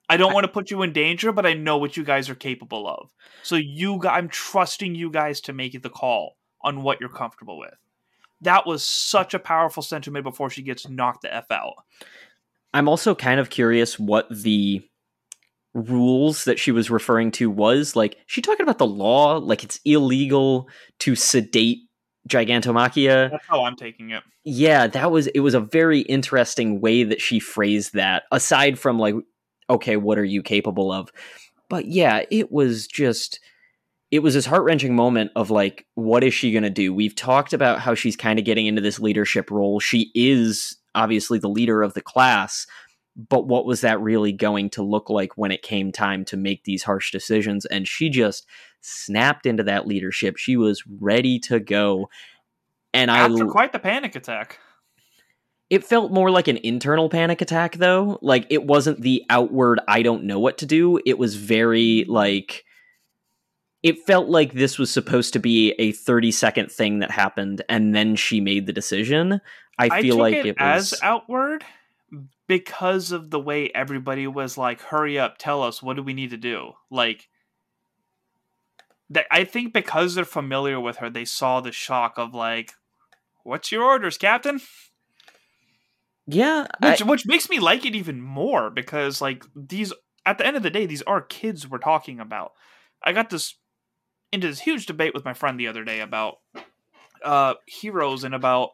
[0.08, 2.34] I don't want to put you in danger, but I know what you guys are
[2.34, 3.10] capable of.
[3.42, 7.74] So you, I'm trusting you guys to make the call on what you're comfortable with.
[8.42, 11.74] That was such a powerful sentiment before she gets knocked the f out.
[12.74, 14.82] I'm also kind of curious what the
[15.72, 17.96] rules that she was referring to was.
[17.96, 19.36] Like, she talking about the law?
[19.38, 20.68] Like, it's illegal
[21.00, 21.78] to sedate
[22.28, 23.30] Gigantomachia.
[23.30, 24.22] That's how I'm taking it.
[24.44, 28.24] Yeah, that was it was a very interesting way that she phrased that.
[28.30, 29.14] Aside from like,
[29.68, 31.10] okay, what are you capable of?
[31.68, 33.40] But yeah, it was just
[34.10, 36.94] it was this heart-wrenching moment of like what is she going to do?
[36.94, 39.80] We've talked about how she's kind of getting into this leadership role.
[39.80, 42.66] She is obviously the leader of the class
[43.16, 46.64] but what was that really going to look like when it came time to make
[46.64, 47.64] these harsh decisions?
[47.66, 48.46] And she just
[48.80, 50.36] snapped into that leadership.
[50.36, 52.08] She was ready to go.
[52.92, 54.58] And After i quite the panic attack.
[55.70, 60.02] It felt more like an internal panic attack though like it wasn't the outward i
[60.02, 62.64] don't know what to do it was very like
[63.82, 67.94] it felt like this was supposed to be a 30 second thing that happened and
[67.94, 69.40] then she made the decision
[69.78, 71.64] i I feel took like it, it, was as outward
[72.46, 76.30] because of the way everybody was like, "Hurry up, tell us what do we need
[76.30, 77.28] to do." Like,
[79.10, 82.72] that I think because they're familiar with her, they saw the shock of like,
[83.42, 84.60] "What's your orders, Captain?"
[86.26, 89.92] Yeah I- Which which makes me like it even more because like these
[90.26, 92.52] at the end of the day, these are kids we're talking about.
[93.02, 93.56] I got this
[94.32, 96.36] into this huge debate with my friend the other day about
[97.24, 98.70] uh heroes and about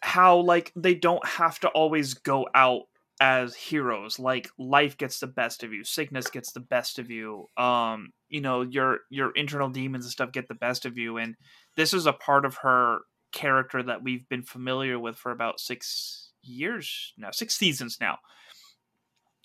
[0.00, 2.82] how like they don't have to always go out
[3.20, 7.46] as heroes like life gets the best of you sickness gets the best of you
[7.56, 11.34] um you know your your internal demons and stuff get the best of you and
[11.76, 12.98] this is a part of her
[13.32, 18.18] character that we've been familiar with for about six years now six seasons now.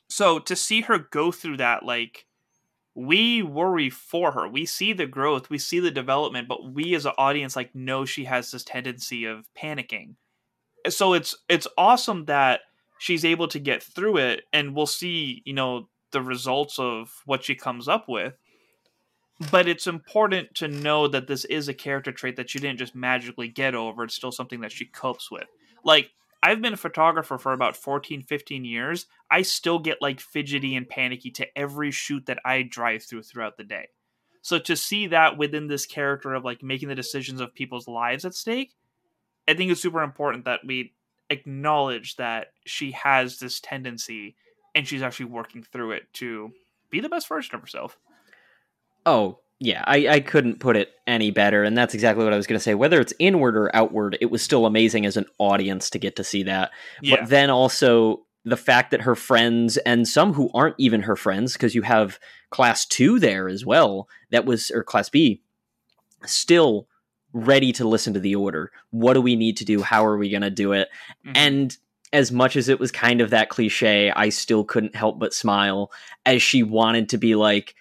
[0.10, 2.26] So to see her go through that like
[2.94, 4.48] we worry for her.
[4.48, 8.06] We see the growth we see the development but we as an audience like know
[8.06, 10.16] she has this tendency of panicking.
[10.90, 12.62] So it's it's awesome that
[13.00, 17.44] she's able to get through it and we'll see you know the results of what
[17.44, 18.34] she comes up with.
[19.50, 22.94] But it's important to know that this is a character trait that she didn't just
[22.94, 24.04] magically get over.
[24.04, 25.48] It's still something that she copes with.
[25.84, 26.12] Like
[26.44, 30.90] i've been a photographer for about 14 15 years i still get like fidgety and
[30.90, 33.88] panicky to every shoot that i drive through throughout the day
[34.42, 38.26] so to see that within this character of like making the decisions of people's lives
[38.26, 38.74] at stake
[39.48, 40.94] I think it's super important that we
[41.30, 44.36] acknowledge that she has this tendency
[44.76, 46.52] and she's actually working through it to
[46.90, 47.98] be the best version of herself.
[49.06, 51.64] Oh, yeah, I, I couldn't put it any better.
[51.64, 52.74] And that's exactly what I was going to say.
[52.74, 56.24] Whether it's inward or outward, it was still amazing as an audience to get to
[56.24, 56.72] see that.
[57.04, 57.18] Yeah.
[57.18, 61.54] But then also the fact that her friends and some who aren't even her friends,
[61.54, 62.20] because you have
[62.50, 65.44] class two there as well, that was, or class B,
[66.26, 66.88] still
[67.32, 68.72] ready to listen to the order.
[68.90, 69.84] What do we need to do?
[69.84, 70.90] How are we going to do it?
[71.24, 71.34] Mhm.
[71.36, 71.78] And
[72.12, 75.92] as much as it was kind of that cliche, I still couldn't help but smile
[76.26, 77.76] as she wanted to be like,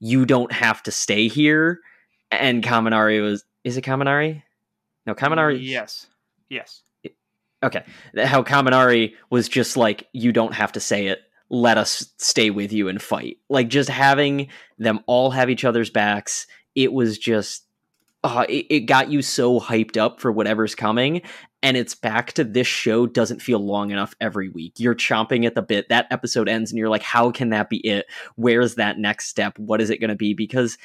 [0.00, 1.80] you don't have to stay here.
[2.30, 4.42] And Kaminari was, is it Kaminari?
[5.06, 5.58] No, Kaminari.
[5.60, 6.06] Yes.
[6.48, 6.82] Yes.
[7.62, 7.84] Okay.
[8.16, 11.20] How Kaminari was just like, you don't have to say it.
[11.50, 13.38] Let us stay with you and fight.
[13.48, 16.46] Like just having them all have each other's backs.
[16.74, 17.64] It was just,
[18.22, 21.22] uh, it, it got you so hyped up for whatever's coming.
[21.62, 24.74] And it's back to this show doesn't feel long enough every week.
[24.78, 25.88] You're chomping at the bit.
[25.88, 28.06] That episode ends and you're like, how can that be it?
[28.36, 29.58] Where's that next step?
[29.58, 30.34] What is it going to be?
[30.34, 30.78] Because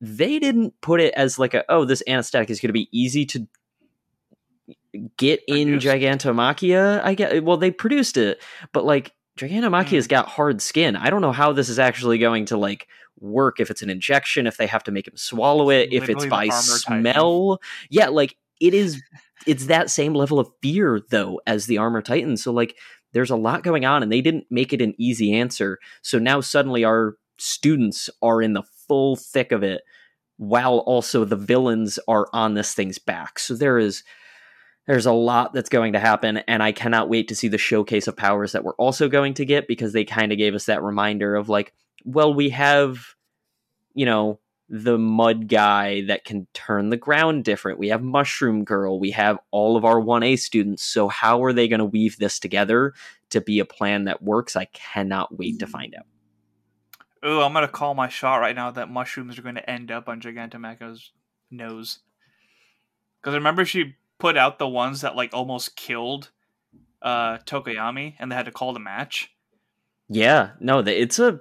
[0.00, 3.26] they didn't put it as like a, oh, this anesthetic is going to be easy
[3.26, 3.48] to
[5.16, 7.02] get in Gigantomachia.
[7.02, 8.40] I get well, they produced it,
[8.72, 10.10] but like Gigantomachia's Mm.
[10.10, 10.94] got hard skin.
[10.94, 12.86] I don't know how this is actually going to like
[13.18, 16.26] work if it's an injection, if they have to make him swallow it, if it's
[16.26, 17.60] by smell.
[17.90, 19.02] Yeah, like it is
[19.46, 22.36] it's that same level of fear though as the armor titan.
[22.36, 22.76] So like
[23.12, 25.78] there's a lot going on and they didn't make it an easy answer.
[26.02, 29.82] So now suddenly our students are in the full thick of it
[30.36, 33.38] while also the villains are on this thing's back.
[33.38, 34.02] So there is
[34.86, 38.06] there's a lot that's going to happen and I cannot wait to see the showcase
[38.06, 40.82] of powers that we're also going to get because they kind of gave us that
[40.82, 41.72] reminder of like
[42.04, 42.98] well we have
[43.94, 47.78] you know the mud guy that can turn the ground different.
[47.78, 48.98] We have Mushroom Girl.
[48.98, 50.82] We have all of our 1A students.
[50.82, 52.94] So, how are they going to weave this together
[53.30, 54.56] to be a plan that works?
[54.56, 56.06] I cannot wait to find out.
[57.26, 60.08] Ooh, I'm gonna call my shot right now that mushrooms are going to end up
[60.08, 61.12] on Gigantomachia's
[61.50, 62.00] nose.
[63.20, 66.30] Because remember, she put out the ones that like almost killed
[67.00, 69.34] uh Tokoyami, and they had to call the match.
[70.08, 71.40] Yeah, no, it's a.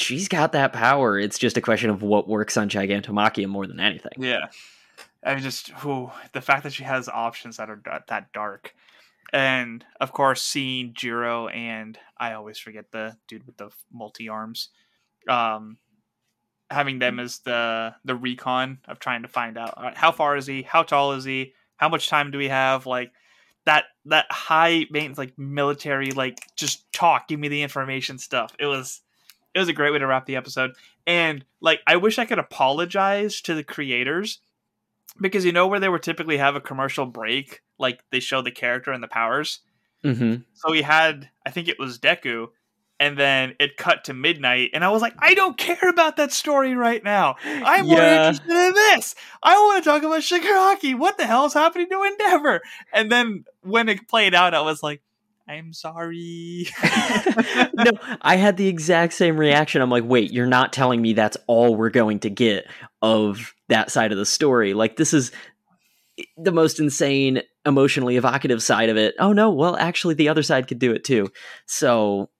[0.00, 1.18] She's got that power.
[1.18, 4.12] It's just a question of what works on Gigantomachia more than anything.
[4.18, 4.46] Yeah,
[5.22, 8.74] I mean, just ooh, the fact that she has options that are that dark,
[9.32, 14.70] and of course, seeing Jiro and I always forget the dude with the multi arms.
[15.28, 15.76] Um,
[16.70, 20.46] having them as the the recon of trying to find out right, how far is
[20.46, 23.12] he, how tall is he, how much time do we have, like
[23.66, 28.54] that that high maintenance like military like just talk, give me the information stuff.
[28.58, 29.02] It was
[29.54, 30.72] it was a great way to wrap the episode.
[31.06, 34.40] And like I wish I could apologize to the creators
[35.20, 38.50] because you know where they would typically have a commercial break, like they show the
[38.50, 39.60] character and the powers.
[40.04, 40.42] Mm-hmm.
[40.54, 42.48] So we had, I think it was Deku,
[42.98, 46.32] and then it cut to midnight, and I was like, I don't care about that
[46.32, 47.36] story right now.
[47.44, 49.14] I'm more interested in this.
[49.42, 50.98] I want to talk about Shigaraki.
[50.98, 52.60] What the hell is happening to Endeavor?
[52.92, 55.00] And then when it played out, I was like,
[55.50, 56.68] I'm sorry.
[57.74, 57.90] no,
[58.22, 59.82] I had the exact same reaction.
[59.82, 62.68] I'm like, wait, you're not telling me that's all we're going to get
[63.02, 64.74] of that side of the story.
[64.74, 65.32] Like, this is
[66.36, 69.16] the most insane, emotionally evocative side of it.
[69.18, 71.32] Oh, no, well, actually, the other side could do it too.
[71.66, 72.30] So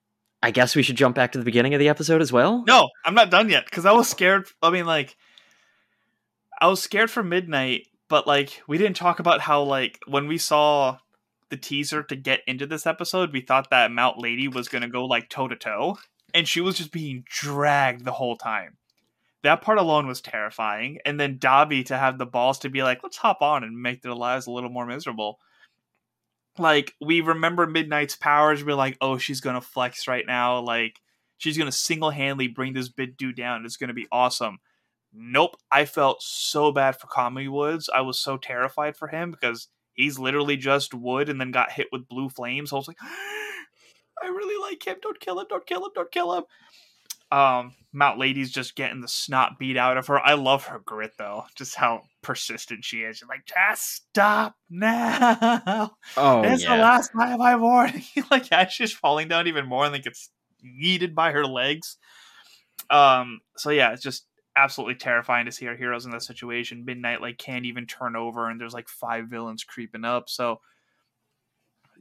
[0.41, 2.63] I guess we should jump back to the beginning of the episode as well.
[2.69, 4.47] No, I'm not done yet because I was scared.
[4.63, 5.17] I mean, like,
[6.61, 10.39] I was scared for midnight, but like, we didn't talk about how like when we
[10.39, 10.99] saw
[11.51, 15.05] the teaser to get into this episode, we thought that Mount Lady was gonna go
[15.05, 15.99] like toe to toe,
[16.35, 18.79] and she was just being dragged the whole time.
[19.43, 23.03] That part alone was terrifying, and then Dabi to have the balls to be like,
[23.03, 25.39] "Let's hop on and make their lives a little more miserable."
[26.59, 31.01] Like we remember Midnight's powers, we're like, "Oh, she's gonna flex right now." Like
[31.39, 33.65] she's gonna single handedly bring this big dude down.
[33.65, 34.59] It's gonna be awesome.
[35.13, 35.57] Nope.
[35.71, 37.89] I felt so bad for Kamui Woods.
[37.93, 41.89] I was so terrified for him because he's literally just wood and then got hit
[41.93, 42.73] with blue flames.
[42.73, 42.99] I was like,
[44.23, 44.97] I really like him.
[45.03, 45.47] Don't kill him.
[45.49, 45.91] Don't kill him.
[45.95, 46.45] Don't kill him.
[47.33, 50.19] Um, Mount Lady's just getting the snot beat out of her.
[50.19, 53.19] I love her grit though, just how persistent she is.
[53.19, 55.93] She's like, just stop now.
[56.17, 58.25] Oh, It's the last time I warn you.
[58.33, 60.31] like as she's falling down even more and like gets
[60.65, 61.99] yeeted by her legs.
[62.91, 66.85] Um, so yeah, it's just absolutely terrifying to see our heroes in that situation.
[66.85, 70.29] Midnight like can't even turn over and there's like five villains creeping up.
[70.29, 70.61] So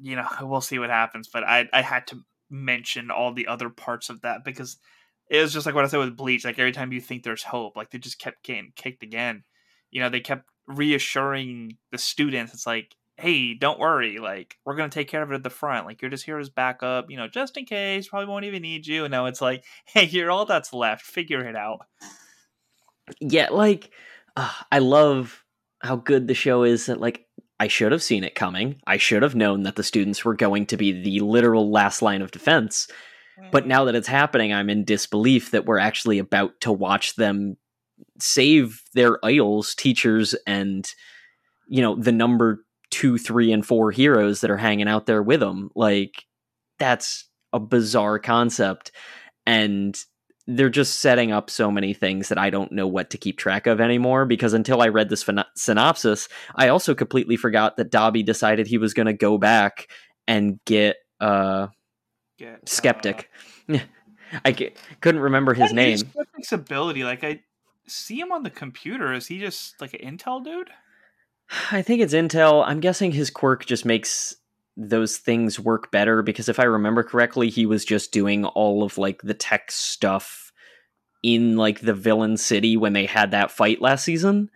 [0.01, 1.27] you know, we'll see what happens.
[1.27, 4.77] But I I had to mention all the other parts of that because
[5.29, 6.45] it was just like what I said with Bleach.
[6.45, 9.43] Like every time you think there's hope, like they just kept getting kicked again.
[9.91, 12.53] You know, they kept reassuring the students.
[12.53, 14.17] It's like, hey, don't worry.
[14.17, 15.85] Like we're gonna take care of it at the front.
[15.85, 17.09] Like you're just here as backup.
[17.09, 18.07] You know, just in case.
[18.07, 19.05] Probably won't even need you.
[19.05, 21.03] And now it's like, hey, you're all that's left.
[21.03, 21.85] Figure it out.
[23.19, 23.91] Yeah like
[24.37, 25.43] uh, i love
[25.81, 27.25] how good the show is that like
[27.59, 28.79] i should have seen it coming.
[28.87, 32.21] I should have known that the students were going to be the literal last line
[32.21, 32.87] of defense.
[33.51, 37.55] But now that it's happening i'm in disbelief that we're actually about to watch them
[38.19, 40.93] save their idols teachers and
[41.67, 45.39] you know the number two three and four heroes that are hanging out there with
[45.39, 46.25] them like
[46.79, 48.91] that's a bizarre concept.
[49.45, 49.97] And
[50.49, 53.67] they're just setting up so many things that I don't know what to keep track
[53.67, 58.25] of anymore because until I read this phen- synopsis, I also completely forgot that Dabi
[58.25, 59.89] decided he was going to go back
[60.27, 61.67] and get uh
[62.39, 63.29] Get, uh, skeptic.
[64.45, 65.97] I c- couldn't remember his name.
[65.97, 67.03] Skeptic's ability.
[67.03, 67.41] Like I
[67.87, 69.13] see him on the computer.
[69.13, 70.69] Is he just like an Intel dude?
[71.71, 72.63] I think it's Intel.
[72.65, 74.35] I'm guessing his quirk just makes
[74.81, 78.97] those things work better because if I remember correctly, he was just doing all of
[78.97, 80.53] like the tech stuff
[81.21, 84.49] in like the villain city when they had that fight last season.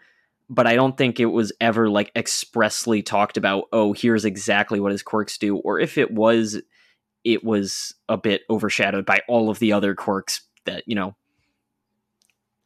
[0.50, 4.94] But I don't think it was ever like expressly talked about, oh, here's exactly what
[4.94, 5.58] his quirks do.
[5.58, 6.62] Or if it was,
[7.26, 11.16] it was a bit overshadowed by all of the other quirks that, you know,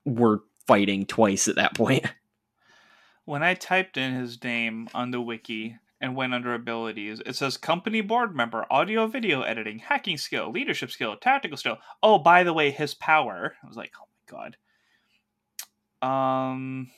[0.06, 2.06] were fighting twice at that point.
[3.26, 7.58] When I typed in his name on the wiki and went under abilities, it says
[7.58, 11.78] company board member, audio video editing, hacking skill, leadership skill, tactical skill.
[12.04, 13.56] Oh, by the way, his power.
[13.64, 14.50] I was like, oh my
[16.02, 16.52] god.
[16.54, 16.92] Um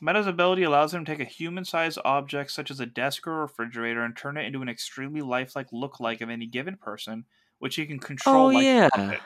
[0.00, 4.04] Meta's ability allows him to take a human-sized object such as a desk or refrigerator
[4.04, 7.24] and turn it into an extremely lifelike look-like of any given person,
[7.58, 8.88] which he can control Oh like yeah.
[8.94, 9.20] puppet.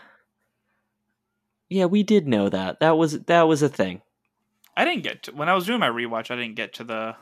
[1.68, 2.81] Yeah, we did know that.
[2.81, 4.03] That was that was a thing.
[4.77, 6.31] I didn't get to when I was doing my rewatch.
[6.31, 7.16] I didn't get to the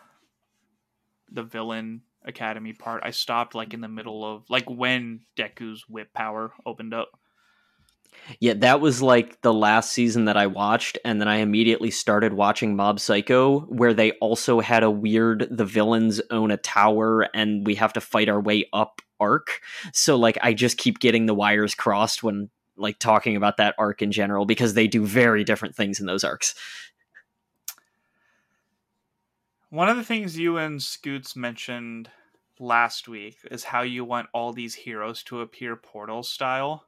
[1.31, 3.03] the villain academy part.
[3.05, 7.11] I stopped like in the middle of like when Deku's whip power opened up.
[8.41, 12.33] Yeah, that was like the last season that I watched, and then I immediately started
[12.33, 17.67] watching Mob Psycho, where they also had a weird the villains own a tower and
[17.67, 19.61] we have to fight our way up arc.
[19.93, 24.03] So like I just keep getting the wires crossed when like talking about that arc
[24.03, 26.55] in general because they do very different things in those arcs.
[29.71, 32.11] One of the things you and Scoots mentioned
[32.59, 36.87] last week is how you want all these heroes to appear portal style.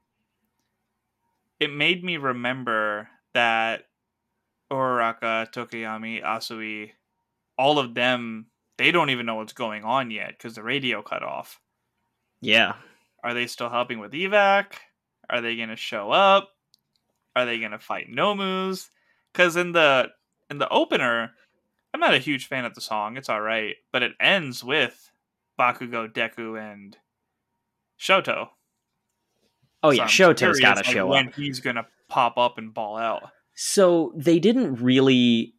[1.58, 3.82] It made me remember that
[4.72, 6.92] Uraraka, Tokoyami, Asui,
[7.58, 8.46] all of them,
[8.78, 11.60] they don't even know what's going on yet because the radio cut off.
[12.40, 12.76] Yeah.
[13.22, 14.72] Are they still helping with evac?
[15.28, 16.48] Are they gonna show up?
[17.36, 18.88] Are they gonna fight Nomus?
[19.32, 20.08] Because in the
[20.48, 21.32] in the opener,
[21.92, 23.16] I'm not a huge fan of the song.
[23.16, 25.10] It's all right, but it ends with
[25.58, 26.96] Bakugo, Deku, and
[27.98, 28.48] Shoto.
[29.82, 31.34] Oh yeah, I'm Shoto's got to like, show when up.
[31.34, 33.22] he's gonna pop up and ball out.
[33.54, 35.54] So they didn't really,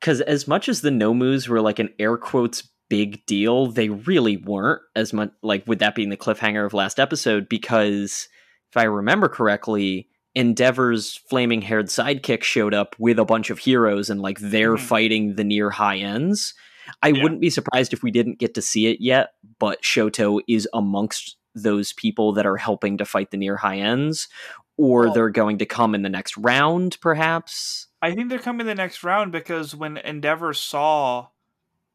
[0.00, 4.36] because as much as the Nomus were like an air quotes big deal, they really
[4.36, 5.30] weren't as much.
[5.42, 8.28] Like with that being the cliffhanger of last episode, because
[8.70, 14.10] if I remember correctly, Endeavor's flaming haired sidekick showed up with a bunch of heroes,
[14.10, 14.80] and like they're Mhm.
[14.80, 16.54] fighting the near high ends.
[17.02, 17.22] I Yeah.
[17.22, 21.36] wouldn't be surprised if we didn't get to see it yet, but Shoto is amongst
[21.54, 24.28] those people that are helping to fight the near high ends,
[24.76, 27.86] or they're going to come in the next round, perhaps.
[28.02, 31.28] I think they're coming the next round because when Endeavor saw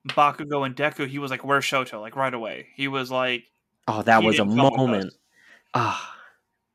[0.09, 2.69] Bakugo and Deku, he was like, "Where's Shoto?" Like right away.
[2.75, 3.43] He was like,
[3.87, 5.13] Oh, that was a didn't come with moment.
[5.75, 6.15] Ah,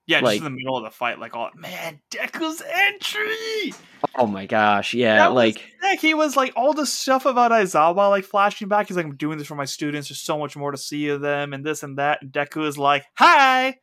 [0.07, 3.75] "Yeah, Like- just in the middle of the fight." Like, "Oh man, Deku's entry!"
[4.17, 6.01] oh my gosh, yeah, That like sick.
[6.01, 8.89] He was like all the stuff about Aizawa, like flashing back.
[8.89, 10.09] He's like, "I'm doing this for my students.
[10.09, 12.79] There's so much more to see of them, and this and that." And Deku is
[12.79, 13.77] like, "Hi,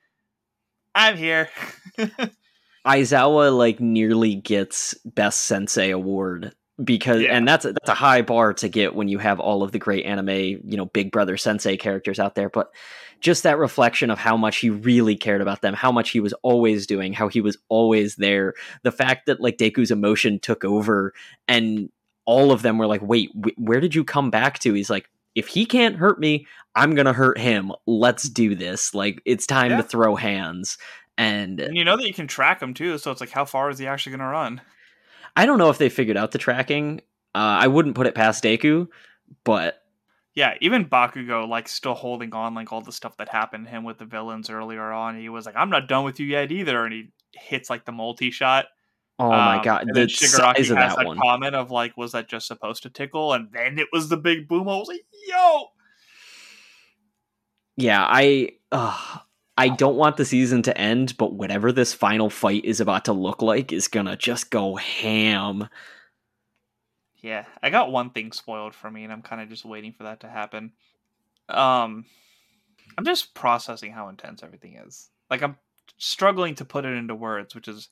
[0.95, 1.49] I'm here."
[2.85, 6.53] Aizawa like nearly gets best sensei award
[6.83, 7.35] because Yeah.
[7.35, 9.79] and that's a, that's a high bar to get when you have all of the
[9.79, 12.71] great anime, you know, Big Brother sensei characters out there, but
[13.19, 16.33] just that reflection of how much he really cared about them, how much he was
[16.41, 18.53] always doing, how he was always there.
[18.83, 21.13] The fact that like Deku's emotion took over
[21.47, 21.89] and
[22.25, 25.09] all of them were like, "Wait, wh- where did you come back to?" He's like,
[25.35, 27.71] "If he can't hurt me, I'm going to hurt him.
[27.85, 28.93] Let's do this.
[28.95, 29.77] Like it's time Yeah.
[29.77, 30.77] to throw hands."
[31.17, 33.69] And and you know that you can track him too, so it's like, how far
[33.69, 34.61] is he actually going to run?
[35.35, 37.01] I don't know if they figured out the tracking.
[37.35, 38.87] Uh, I wouldn't put it past Deku,
[39.43, 39.81] but
[40.35, 43.83] Yeah, even Bakugo, like, still holding on, like, all the stuff that happened to him
[43.83, 45.19] with the villains earlier on.
[45.19, 46.83] He was like, I'm not done with you yet either.
[46.85, 48.65] And he hits, like, the multi shot.
[49.19, 51.17] oh my Um, god, and the then Shigaraki size of has that that one.
[51.17, 53.33] comment of, like, was that just supposed to tickle?
[53.33, 54.67] And then it was the big boom.
[54.69, 55.67] I was like, yo!
[57.75, 59.19] Yeah, I uh,
[59.57, 63.13] I don't want the season to end, but whatever this final fight is about to
[63.13, 65.69] look like is gonna just go ham.
[67.21, 70.03] Yeah, I got one thing spoiled for me, and I'm kind of just waiting for
[70.03, 70.73] that to happen.
[71.47, 72.05] Um,
[72.97, 75.09] I'm just processing how intense everything is.
[75.29, 75.57] Like, I'm
[75.97, 77.89] struggling to put it into words, which is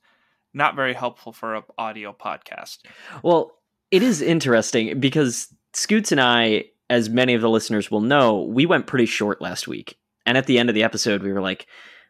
[0.54, 2.80] not very helpful for a audio podcast.
[3.24, 3.54] Well,
[3.90, 8.66] it is interesting because Scoots and I, as many of the listeners will know, we
[8.66, 9.98] went pretty short last week.
[10.26, 11.68] And at the end of the episode, we were like,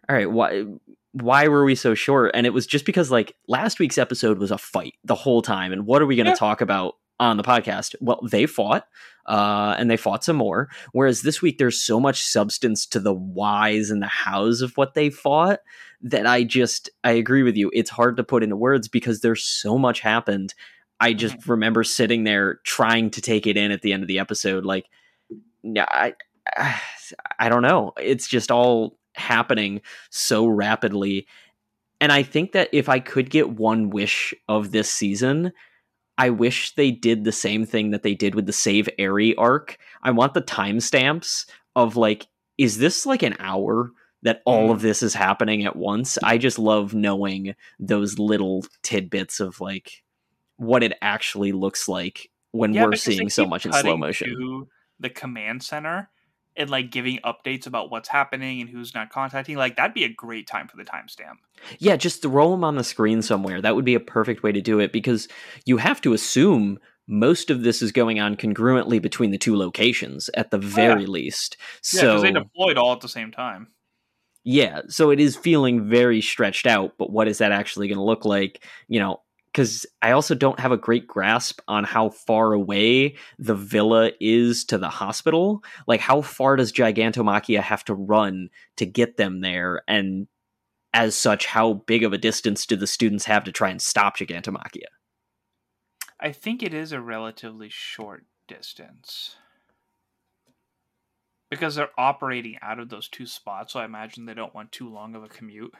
[0.10, 0.66] all right, why
[1.14, 2.32] why were we so short?
[2.34, 5.74] And it was just because like last week's episode was a fight the whole time.
[5.74, 6.36] And what are we going to Yeah.
[6.36, 7.96] talk about on the podcast?
[8.00, 8.88] Well, they fought,
[9.26, 10.70] uh, and they fought some more.
[10.94, 14.94] Whereas this week, there's so much substance to the whys and the hows of what
[14.94, 15.60] they fought
[16.02, 17.70] that I just I agree with you.
[17.74, 20.54] It's hard to put into words because there's so much happened.
[21.02, 24.20] I just remember sitting there trying to take it in at the end of the
[24.20, 24.66] episode.
[24.66, 24.86] Like,
[25.64, 26.14] no, I,
[27.40, 27.94] I don't know.
[28.00, 31.28] It's just all happening so rapidly.
[32.00, 35.52] And I think that if I could get one wish of this season,
[36.18, 39.78] I wish they did the same thing that they did with the Save Eri arc.
[40.04, 42.28] I want the timestamps of like,
[42.58, 43.92] is this like an hour
[44.24, 44.74] that all mm-hmm.
[44.74, 46.18] of this is happening at once?
[46.24, 50.04] I just love knowing those little tidbits of like
[50.58, 54.68] what it actually looks like when Yeah, we're seeing so much in slow motion.
[55.00, 56.10] the command center
[56.56, 59.58] and like giving updates about what's happening and who's not contacting.
[59.58, 61.36] Like that'd be a great time for the timestamp.
[61.80, 63.62] Yeah, just throw them on the screen somewhere.
[63.62, 65.28] That would be a perfect way to do it because
[65.66, 70.30] you have to assume most of this is going on congruently between the two locations
[70.36, 71.58] at the oh, very least.
[71.94, 73.68] Yeah, because So they deployed all at the same time.
[74.44, 78.04] yeah, so it is feeling very stretched out, but what is that actually going to
[78.04, 78.64] look like?
[78.88, 79.22] You know,
[79.52, 84.64] because I also don't have a great grasp on how far away the villa is
[84.66, 85.64] to the hospital.
[85.88, 89.82] Like, how far does Gigantomachia have to run to get them there?
[89.88, 90.28] And
[90.94, 94.18] as such, how big of a distance do the students have to try and stop
[94.18, 94.88] Gigantomachia?
[96.20, 99.36] I think it is a relatively short distance.
[101.50, 104.88] Because they're operating out of those two spots, so I imagine they don't want too
[104.88, 105.74] long of a commute.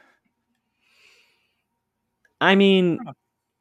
[2.42, 2.98] I mean.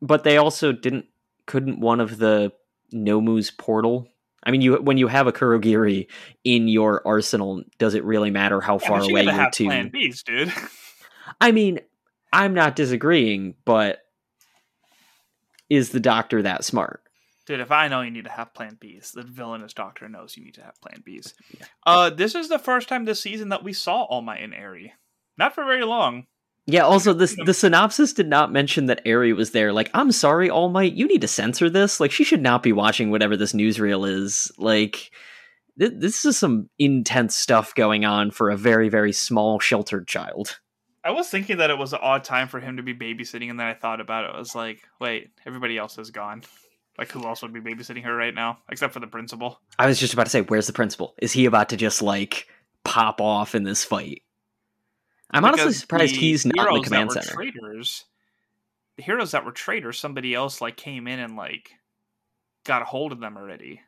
[0.02, 1.06] But they also didn't
[1.46, 2.52] couldn't one of the
[2.92, 4.08] Nomu's portal.
[4.44, 6.08] I mean, you when you have a Kurogiri
[6.44, 9.66] in your arsenal, does it really matter how Yeah, far you away you're have to?
[9.66, 10.54] Plan Bs, dude.
[11.40, 11.80] I mean,
[12.34, 14.00] I'm not disagreeing, but
[15.70, 17.04] is the doctor that smart?
[17.46, 20.44] Dude, if I know you need to have plan Bs, the villainous doctor knows you
[20.44, 21.34] need to have plan Bs.
[21.86, 24.94] Uh, this is the first time this season that we saw All Might and Eri.
[25.38, 26.28] Not for very long.
[26.68, 29.74] Yeah, also this the synopsis did not mention that Eri was there.
[29.74, 32.00] Like, I'm sorry, All Might, you need to censor this.
[32.00, 34.52] Like, she should not be watching whatever this newsreel is.
[34.58, 35.12] Like,
[35.80, 40.60] th- this is some intense stuff going on for a very, very small, sheltered child.
[41.04, 43.60] I was thinking that it was an odd time for him to be babysitting, and
[43.60, 44.36] then I thought about it.
[44.36, 46.44] I was like, wait, everybody else is gone.
[46.98, 49.60] Like, who else would be babysitting her right now, except for the principal?
[49.80, 51.16] I was just about to say, where's the principal?
[51.20, 52.48] Is he about to just like
[52.84, 54.22] pop off in this fight?
[55.32, 57.36] I'm honestly surprised he's not in the command that were center.
[57.36, 58.06] Traitors,
[58.98, 61.72] the heroes that were traitors, somebody else like came in and like
[62.64, 63.82] got a hold of them already.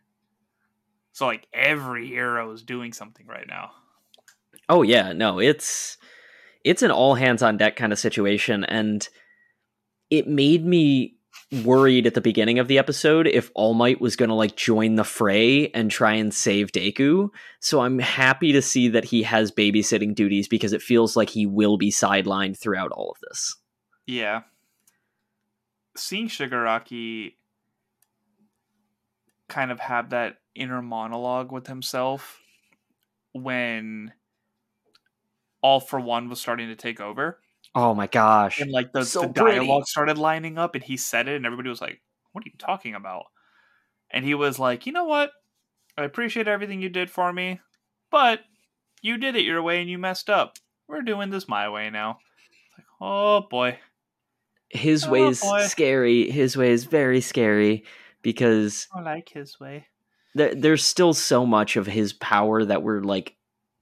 [1.12, 3.72] So like every hero is doing something right now.
[4.70, 5.98] Oh yeah, no, it's
[6.64, 9.08] it's an all hands on deck kind of situation, and
[10.10, 11.18] it made me
[11.64, 14.96] worried at the beginning of the episode if All Might was going to like join
[14.96, 17.30] the fray and try and save Deku.
[17.60, 21.46] So I'm happy to see that he has babysitting duties because it feels like he
[21.46, 23.56] will be sidelined throughout all of this.
[24.06, 24.42] Yeah.
[25.96, 27.36] Seeing Shigaraki
[29.48, 32.42] kind of have that inner monologue with himself
[33.34, 34.14] when
[35.62, 37.40] All for One was starting to take over.
[37.76, 38.60] Oh my gosh.
[38.62, 41.70] And like the, So the dialogue started lining up and he said it and everybody
[41.70, 42.02] was like,
[42.32, 43.26] What are you talking about?
[44.12, 45.32] And he was like, You know what?
[45.98, 47.60] I appreciate everything you did for me,
[48.12, 48.42] but
[49.02, 50.56] you did it your way and you messed up.
[50.88, 52.20] We're doing this my way now.
[52.70, 53.80] It's like, oh boy.
[54.70, 55.62] His Oh, is boy.
[55.68, 56.30] scary.
[56.32, 57.86] His way is very scary
[58.24, 59.86] because I like his way.
[60.36, 63.36] there, there's still so much of his power that we're like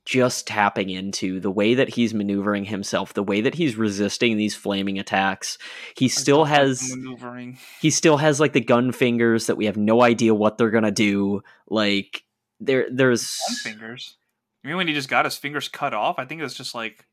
[0.06, 4.56] just tapping into the way that he's maneuvering himself the way that he's resisting these
[4.56, 5.58] flaming attacks
[5.96, 7.58] he still don't like the has maneuvering.
[7.80, 10.90] he still has like the gun fingers that we have no idea what they're gonna
[10.92, 12.24] do like
[12.60, 14.18] there there's One fingers.
[14.64, 17.08] I mean, when he just got his fingers cut off, I think it's just like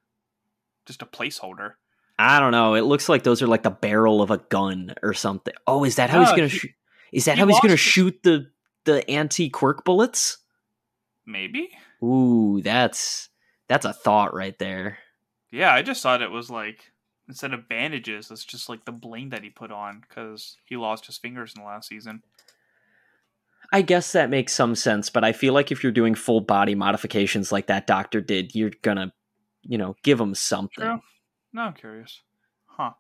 [0.86, 1.72] just a placeholder.
[2.18, 5.12] i don't know it looks like those are like the barrel of a gun or
[5.12, 6.74] something oh is that how he's gonna he-
[7.12, 8.51] is that he how he's gonna shoot the
[8.84, 10.39] the anti-quirk bullets
[11.26, 11.68] Maybe.
[12.03, 13.28] Ooh that's
[13.68, 14.99] that's a thought right there
[15.51, 16.92] Yeah, I just thought it was like
[17.28, 21.07] instead of bandages, it's just like the bling that he put on because he lost
[21.07, 22.22] his fingers in the last season.
[23.70, 26.74] I guess that makes some sense, but I feel like if you're doing full body
[26.74, 29.12] modifications like that doctor did, you're gonna,
[29.62, 30.84] you know, give him something.
[30.84, 31.01] True.
[31.53, 32.22] No, I'm curious.
[32.66, 32.92] Huh.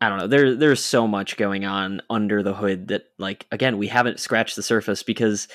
[0.00, 0.26] I don't know.
[0.26, 4.56] There, there's so much going on under the hood that, like, again, we haven't scratched
[4.56, 5.46] the surface because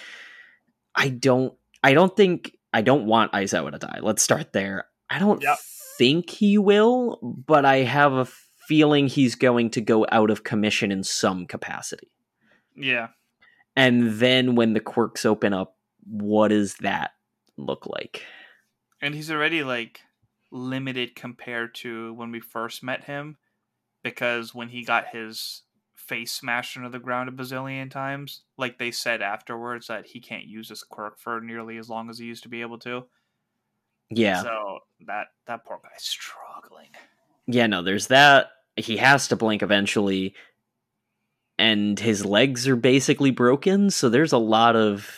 [0.96, 1.54] I don't,
[1.86, 4.00] I don't think, I don't want Aizawa to die.
[4.02, 4.86] Let's start there.
[5.10, 5.58] I don't Yep.
[6.00, 8.26] think he will, but I have a
[8.68, 12.12] feeling he's going to go out of commission in some capacity.
[12.76, 13.10] Yeah.
[13.76, 17.12] And then when the quirks open up, what does that
[17.56, 18.24] look like?
[19.00, 20.02] And he's already like
[20.52, 23.38] limited compared to when we first met him
[24.04, 25.62] because when he got his
[26.08, 30.46] face smashed into the ground a bazillion times, like they said afterwards that he can't
[30.46, 33.06] use his quirk for nearly as long as he used to be able to.
[34.10, 34.44] Yeah.
[34.44, 36.90] So that that poor guy's struggling.
[37.48, 38.48] Yeah, no, there's that.
[38.76, 40.36] He has to blink eventually.
[41.58, 45.10] And his legs are basically broken, so there's a lot of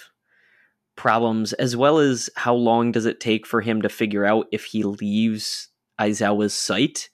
[0.95, 4.65] problems, as well as how long does it take for him to figure out if
[4.65, 5.69] he leaves
[5.99, 7.09] Aizawa's sight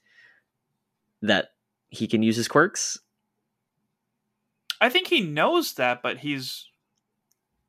[1.22, 1.52] that
[1.88, 3.00] he can use his quirks?
[4.84, 6.68] I think he knows that, but he's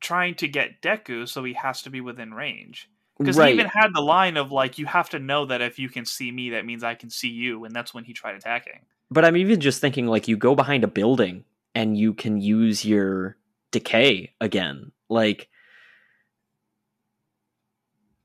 [0.01, 2.91] trying to get Deku, so he has to be within range.
[3.17, 5.89] Because he even had the line of like, "You have to know that if you
[5.89, 8.81] can see me, that means I can see you," and that's when he tried attacking.
[9.13, 12.85] But I'm even just thinking like you go behind a building and you can use
[12.85, 13.37] your
[13.71, 14.91] decay again.
[15.09, 15.49] Like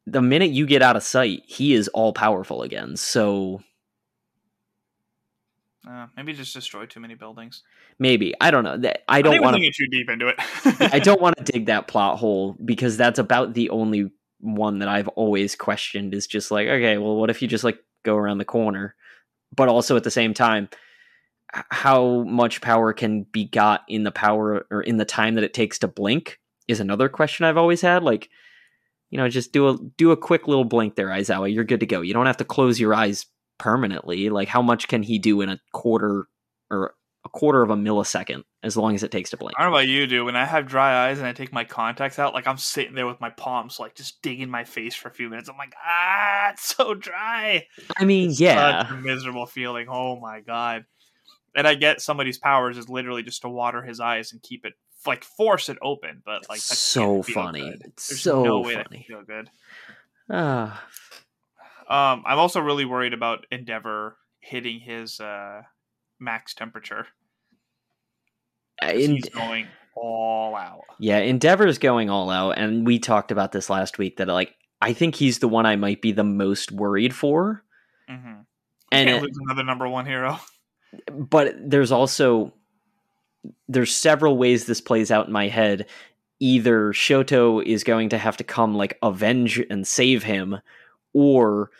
[0.08, 2.98] the minute you get out of sight, he is all powerful again.
[2.98, 3.62] So
[5.90, 7.64] Uh, maybe just destroy too many buildings.
[7.98, 8.92] maybe I don't know.
[9.08, 9.62] I don't want to.
[9.62, 10.36] get too deep into it.
[10.94, 14.88] I don't want to dig that plot hole because that's about the only one that
[14.88, 16.14] I've always questioned.
[16.14, 18.96] Is just like okay, well, what if you just like go around the corner?
[19.56, 20.70] But also at the same time,
[21.52, 25.56] how much power can be got in the power or in the time that it
[25.56, 28.04] takes to blink is another question I've always had.
[28.04, 28.30] Like,
[29.10, 31.52] you know, just do a do a quick little blink there, Aizawa.
[31.52, 32.02] You're good to go.
[32.02, 33.26] You don't have to close your eyes
[33.60, 34.30] permanently.
[34.30, 36.28] Like, how much can he do in a quarter
[36.72, 36.96] or
[37.26, 39.54] a quarter of a millisecond as long as it takes to blink?
[39.60, 40.26] I don't know about you, dude.
[40.26, 43.06] When I have dry eyes and I take my contacts out, like I'm sitting there
[43.08, 45.50] with my palms, like just digging my face for a few minutes.
[45.50, 47.68] I'm like, ah, it's so dry.
[47.98, 48.84] I mean, It's yeah.
[48.88, 49.88] such a miserable feeling.
[49.90, 50.86] Oh my god.
[51.56, 54.74] And I get somebody's powers is literally just to water his eyes and keep it
[55.06, 57.74] like force it open, but like so funny.
[57.86, 59.06] It's There's so no funny.
[59.08, 59.50] feel good.
[60.30, 60.84] Ah,
[61.90, 65.64] Um, I'm also really worried about Endeavor hitting his uh,
[66.20, 67.08] max temperature.
[68.82, 70.84] in, he's going all out.
[71.00, 74.18] yeah, Endeavor's going all out, and we talked about this last week.
[74.18, 77.64] That like, I think he's the one I might be the most worried for.
[78.10, 78.42] Mm-hmm.
[78.92, 80.40] And it- lose another number one hero.
[81.12, 82.54] but there's also
[83.68, 85.86] there's several ways this plays out in my head
[86.40, 90.58] either shoto is going to have to come like avenge and save him
[91.14, 91.72] or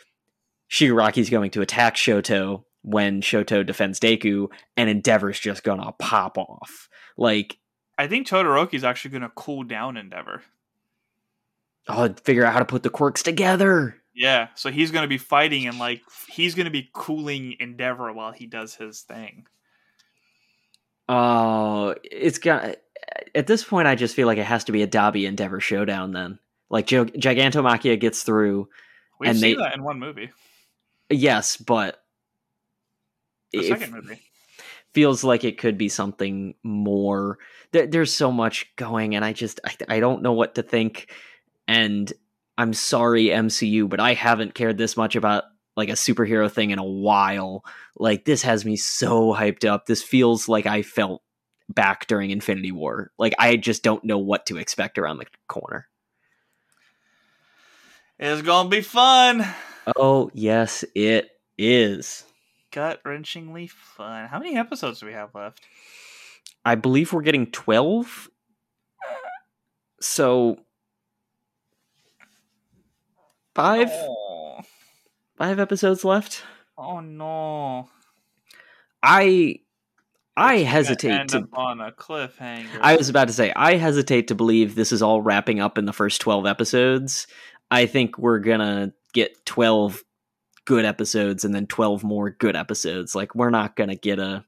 [0.70, 6.88] shigaraki's going to attack shoto when shoto defends deku and endeavor's just gonna pop off
[7.16, 7.58] like
[7.98, 10.42] I think Todoroki's actually to cool down Endeavor.
[11.88, 15.66] oh figure out how to put the quirks together Yeah, so he's to be fighting
[15.66, 19.46] and like he's to be cooling Endeavor while he does his thing.
[21.08, 22.76] oh it's got
[23.34, 26.12] at this point i just feel like it has to be a dabi endeavor showdown
[26.12, 26.38] then
[26.70, 28.68] like gigantomachia gets through
[29.20, 30.30] We've And seen they- that in one movie,
[31.10, 32.02] Yes, but
[33.52, 34.20] the second movie.
[34.94, 37.38] feels like it could be something more.
[37.72, 41.12] There, there's so much going, and I just I, I don't know what to think.
[41.68, 42.12] And
[42.58, 45.44] I'm sorry, MCU, but I haven't cared this much about
[45.76, 47.64] like a superhero thing in a while.
[47.96, 49.86] Like this has me so hyped up.
[49.86, 51.22] This feels like I felt
[51.68, 53.10] back during Infinity War.
[53.18, 55.88] Like I just don't know what to expect around the corner.
[58.22, 59.46] It's going to be fun.
[59.96, 62.24] Oh yes, it is.
[62.70, 64.28] Gut wrenchingly fun.
[64.28, 65.62] How many episodes do we have left?
[66.62, 68.28] I believe we're getting 12.
[70.02, 70.58] So
[73.54, 74.60] five, oh.
[75.38, 76.42] five episodes left.
[76.76, 77.88] oh no.
[79.02, 79.60] I
[80.36, 82.80] I It's hesitate to on a cliffhanger.
[82.82, 85.86] I was about to say I hesitate to believe this is all wrapping up in
[85.86, 87.26] the first 12 episodes.
[87.70, 90.02] I think we're going to get 12
[90.64, 93.14] good episodes and then 12 more good episodes.
[93.14, 94.44] Like we're not going to get a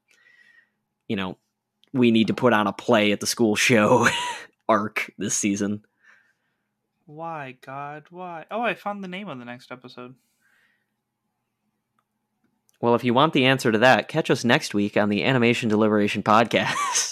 [1.13, 1.37] you know,
[1.93, 4.09] we need to put on a play at the school show
[4.69, 5.85] arc this season.
[7.05, 8.47] Why, God, why?
[8.51, 10.15] Oh, I found the name of the next episode.
[12.81, 15.69] Well, if you want the answer to that, catch us next week on the Animation
[15.69, 17.12] Deliberation Podcast.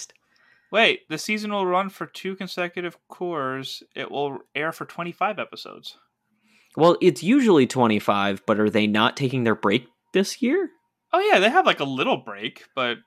[0.71, 3.83] Wait, the season will run for two consecutive cours.
[3.95, 5.97] It will air for 25 episodes.
[6.77, 10.69] well, it's usually 25, but are they not taking their break this year?
[11.11, 12.97] Oh, yeah, they have like a little break, but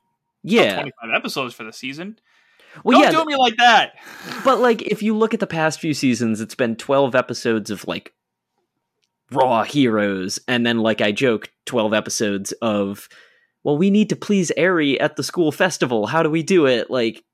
[0.42, 0.74] Yeah.
[0.74, 2.18] 25 episodes for the season.
[2.84, 3.92] Well, Don't yeah, do me like that.
[4.44, 7.86] but like if you look at the past few seasons, it's been 12 episodes of
[7.86, 8.12] like
[9.30, 13.08] raw heroes and then like I joke 12 episodes of
[13.62, 16.06] well, we need to please Eri at the school festival.
[16.06, 16.90] How do we do it?
[16.90, 17.24] Like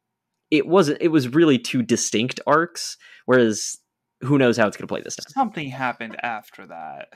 [0.50, 2.96] it wasn't it was really two distinct arcs
[3.26, 3.78] whereas
[4.22, 5.30] who knows how it's going to play this time.
[5.32, 7.08] Something happened after that.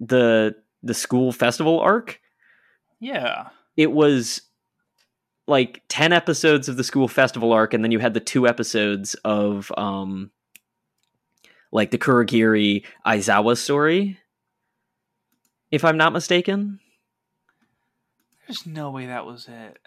[0.00, 2.20] The the school festival arc
[3.00, 3.48] Yeah.
[3.76, 4.42] it was
[5.46, 9.14] like 10 episodes of the school festival arc and then you had the two episodes
[9.24, 10.30] of um
[11.72, 14.16] like the kurogiri aizawa story
[15.70, 16.78] if i'm not mistaken
[18.46, 19.78] There's no way that was it.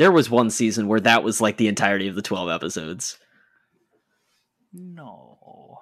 [0.00, 3.18] There was one season where that was like the entirety of the 12 episodes
[4.72, 5.80] No.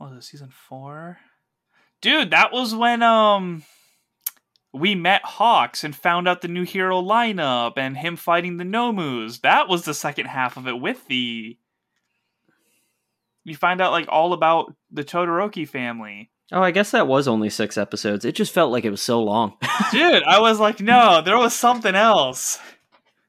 [0.00, 1.18] Was it season four?
[2.00, 3.62] Dude, that was when um
[4.72, 9.42] we met Hawks and found out the new hero lineup and him fighting the Nomus.
[9.42, 11.56] That was the second half of it with the
[13.44, 16.31] you find out like all about the Todoroki family.
[16.52, 19.22] Oh i guess that was only six episodes it just felt like it was so
[19.22, 19.54] long
[19.90, 22.58] Dude, I was like, no, there was something else.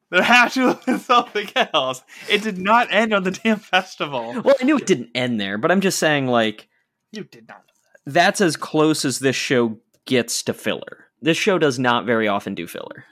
[0.10, 2.04] There had to have been something else.
[2.30, 4.42] It did not end on the damn festival.
[4.44, 6.68] well i knew it didn't end there but i'm just saying like
[7.12, 7.64] You did not.
[8.06, 12.54] that's as close as this show gets to filler this show does not very often
[12.54, 13.06] do filler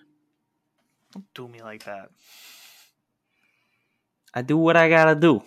[1.14, 2.10] Don't do me like that.
[4.34, 5.44] I do what I gotta do.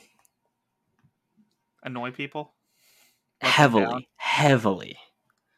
[1.82, 2.53] Annoy people.
[3.44, 3.82] Let them down.
[3.90, 4.98] Heavily, heavily.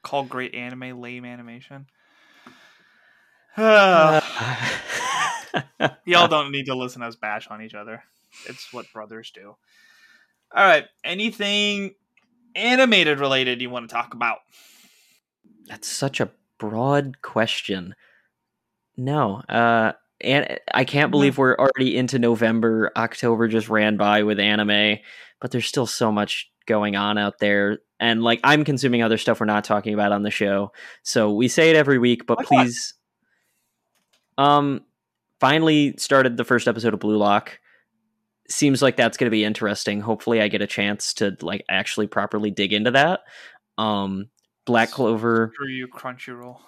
[0.02, 1.86] Call great anime lame animation.
[3.56, 4.20] Uh,
[6.04, 8.02] Y'all don't need to listen to us bash on each other.
[8.48, 9.56] It's what brothers do.
[10.54, 10.84] All right.
[11.04, 11.94] Anything
[12.54, 14.38] animated related you want to talk about?
[15.66, 17.94] That's such a broad question.
[18.96, 22.90] No, uh, and I can't believe we're already into November.
[22.96, 24.98] October just ran by with anime,
[25.40, 27.78] but there's still so much going on out there.
[27.98, 30.72] And like, I'm consuming other stuff we're not talking about on the show.
[31.02, 32.46] So we say it every week, but what?
[32.46, 32.94] please,
[34.38, 34.82] Um,
[35.40, 37.58] finally started the first episode of Blue Lock.
[38.48, 40.00] Seems like that's going to be interesting.
[40.00, 43.20] Hopefully, I get a chance to like actually properly dig into that.
[43.78, 44.28] Um,
[44.66, 45.50] Black Clover.
[45.54, 46.58] Screw you, Crunchyroll.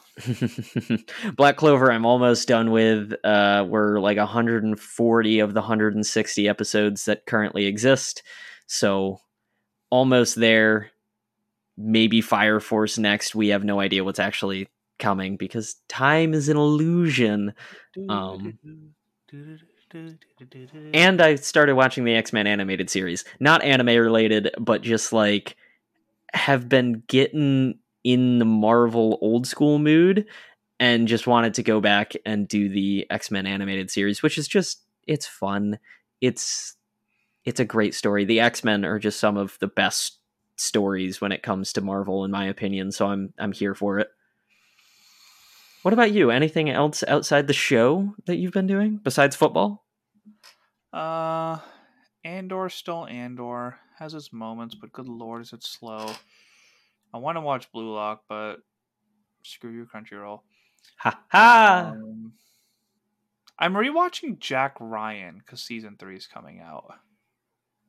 [1.36, 3.12] Black Clover, I'm almost done with.
[3.22, 8.22] Uh, we're like 140 of the 160 episodes that currently exist,
[8.66, 9.20] so
[9.90, 10.90] almost there.
[11.76, 13.34] Maybe Fire Force next.
[13.34, 14.68] We have no idea what's actually
[14.98, 17.54] coming because time is an illusion.
[18.08, 18.58] Um,
[20.92, 23.24] and I started watching the X Men animated series.
[23.38, 25.56] Not anime related, but just like
[26.34, 30.26] have been getting in the Marvel old school mood
[30.80, 34.82] and just wanted to go back and do the X-Men animated series, which is just
[35.06, 35.78] it's fun.
[36.20, 36.76] It's
[37.48, 38.26] it's a great story.
[38.26, 40.18] The X-Men are just some of the best
[40.56, 44.08] stories when it comes to Marvel in my opinion, so I'm I'm here for it.
[45.82, 46.30] What about you?
[46.30, 49.86] Anything else outside the show that you've been doing besides football?
[50.92, 51.58] Uh
[52.22, 56.12] Andor still Andor has its moments, but good lord, is it slow.
[57.14, 58.56] I want to watch Blue Lock, but
[59.42, 60.40] screw you, Crunchyroll.
[60.98, 61.92] Ha ha!
[61.94, 62.32] Um,
[63.58, 66.92] I'm rewatching Jack Ryan because season three is coming out.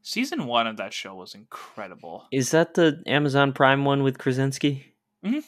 [0.02, 2.26] Season one of that show was incredible.
[2.32, 4.86] Is that the Amazon Prime one with Krasinski?
[5.26, 5.44] Mhm.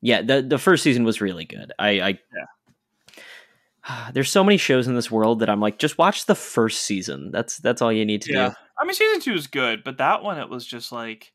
[0.00, 1.72] Yeah, the the first season was really good.
[1.78, 4.10] I, I Yeah.
[4.12, 7.30] There's so many shows in this world that I'm like, just watch the first season.
[7.30, 8.54] That's that's all you need to do.
[8.80, 11.32] I mean, season two is good, but that one it was just like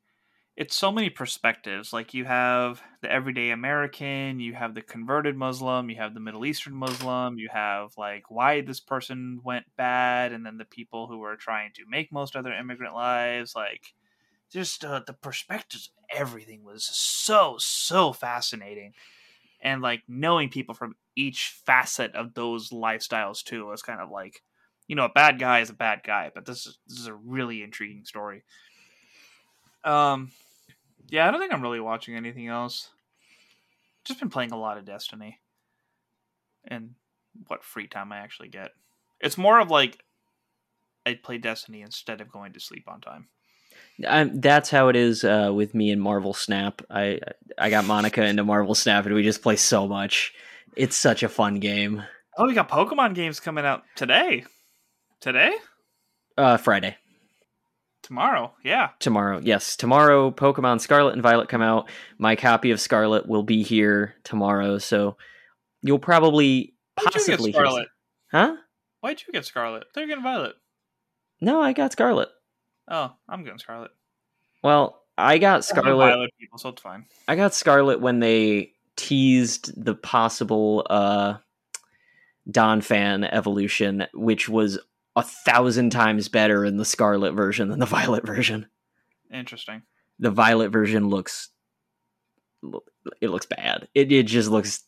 [0.55, 1.93] it's so many perspectives.
[1.93, 6.45] Like you have the everyday American, you have the converted Muslim, you have the Middle
[6.45, 11.23] Eastern Muslim, you have like why this person went bad, and then the people who
[11.23, 13.55] are trying to make most other immigrant lives.
[13.55, 13.93] Like
[14.51, 18.93] just uh, the perspectives of everything was so so fascinating,
[19.61, 24.43] and like knowing people from each facet of those lifestyles too was kind of like
[24.87, 27.13] you know, a bad guy is a bad guy, but this is this is a
[27.13, 28.43] really intriguing story.
[29.83, 30.31] Um,
[31.13, 32.89] yeah, I don't think I'm really watching anything else.
[34.03, 35.37] Just been playing a lot of Destiny,
[36.67, 36.95] and
[37.45, 38.71] what free time I actually get.
[39.19, 40.03] It's more of like
[41.05, 43.27] I play Destiny instead of going to sleep on time.
[44.07, 46.81] Um, that's how it is uh, with me and Marvel Snap.
[46.89, 47.19] I
[47.59, 50.33] I got Monica into Marvel Snap, and we just play so much.
[50.75, 52.01] It's such a fun game.
[52.39, 54.45] Oh, we got Pokemon games coming out today.
[55.21, 55.55] Today?
[56.35, 56.97] Uh, Friday.
[58.03, 58.53] Tomorrow?
[58.63, 58.89] Yeah.
[58.99, 60.29] Tomorrow, yes, tomorrow.
[60.29, 61.89] Pokemon Scarlet and Violet come out.
[62.17, 65.17] My copy of Scarlet will be here tomorrow, so
[65.81, 67.87] you'll probably Why'd you possibly get Scarlet?
[68.31, 68.55] Huh?
[68.99, 69.85] Why'd you get Scarlet?
[69.95, 70.55] They're getting Violet.
[71.39, 72.29] No, I got Scarlet.
[72.89, 73.91] Oh, I'm getting Scarlet.
[74.61, 75.95] Well, I got Scarlet.
[75.95, 77.05] Violet people, so it's fine.
[77.27, 81.37] I got Scarlet when they teased the possible uh
[82.49, 84.77] Donphan evolution, which was
[85.15, 88.67] a thousand times better in the Scarlet version than the Violet version.
[89.31, 89.83] Interesting.
[90.19, 91.49] The Violet version looks
[93.21, 93.87] it looks bad.
[93.93, 94.83] It it just looks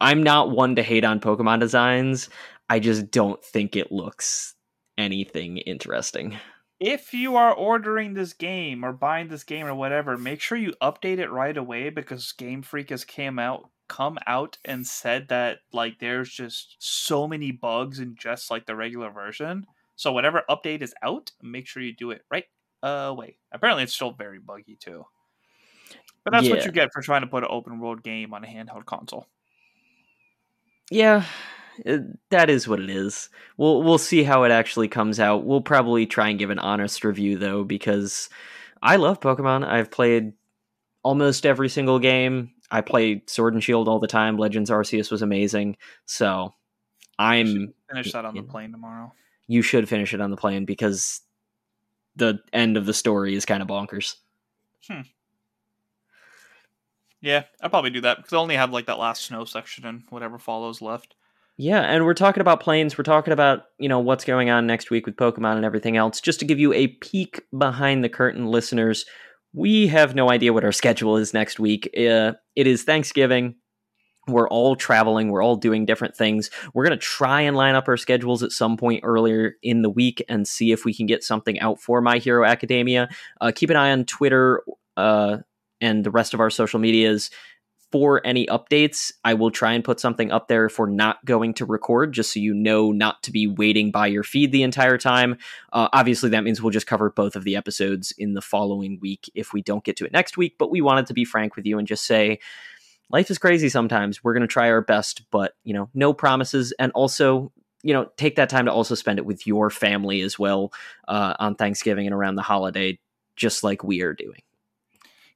[0.00, 2.28] I'm not one to hate on Pokemon designs.
[2.68, 4.54] I just don't think it looks
[4.98, 6.36] anything interesting.
[6.80, 10.72] if you are ordering this game or buying this game or whatever, make sure you
[10.82, 15.58] update it right away because Game Freak has came out come out and said that
[15.70, 19.66] like there's just so many bugs in just like the regular version.
[19.96, 22.46] So whatever update is out, make sure you do it right
[22.82, 23.36] away.
[23.52, 25.04] Apparently it's still very buggy too.
[26.24, 28.46] But that's what you get for trying to put an open world game on a
[28.46, 29.26] handheld console.
[30.90, 31.24] Yeah,
[32.30, 33.28] that is what it is.
[33.58, 35.44] We'll we'll see how it actually comes out.
[35.44, 38.30] We'll probably try and give an honest review though because
[38.80, 39.66] I love Pokemon.
[39.66, 40.32] I've played
[41.02, 42.52] almost every single game.
[42.72, 44.36] I play Sword and Shield all the time.
[44.38, 45.76] Legends Arceus was amazing.
[46.06, 46.54] So
[47.18, 49.12] I'm Finish that on the plane tomorrow.
[49.46, 51.20] you should finish it on the plane because
[52.16, 54.16] the end of the story is kind of bonkers.
[54.88, 55.02] Hmm.
[57.20, 60.02] Yeah, I'll probably do that because I only have like that last snow section and
[60.10, 61.14] whatever follows left.
[61.56, 62.96] Yeah, and we're talking about planes.
[62.98, 66.20] We're talking about, you know, what's going on next week with Pokemon and everything else.
[66.20, 69.04] Just to give you a peek behind the curtain, listeners,
[69.52, 71.88] we have no idea what our schedule is next week.
[71.96, 73.56] Uh, it is Thanksgiving.
[74.28, 75.30] We're all traveling.
[75.30, 76.50] We're all doing different things.
[76.74, 79.90] We're going to try and line up our schedules at some point earlier in the
[79.90, 83.08] week and see if we can get something out for My Hero Academia.
[83.40, 84.62] Uh, keep an eye on Twitter
[84.96, 85.38] uh,
[85.80, 87.30] and the rest of our social medias
[87.92, 89.12] for any updates.
[89.22, 92.32] I will try and put something up there if we're not going to record, just
[92.32, 95.36] so you know not to be waiting by your feed the entire time.
[95.72, 99.30] Uh, obviously, that means we'll just cover both of the episodes in the following week
[99.34, 100.56] if we don't get to it next week.
[100.58, 102.40] But we wanted to be frank with you and just say,
[103.10, 104.24] life is crazy sometimes.
[104.24, 106.72] We're going to try our best, but, you know, no promises.
[106.78, 110.38] And also, you know, take that time to also spend it with your family as
[110.38, 110.72] well
[111.08, 112.98] uh, on Thanksgiving and around the holiday,
[113.36, 114.40] just like we are doing.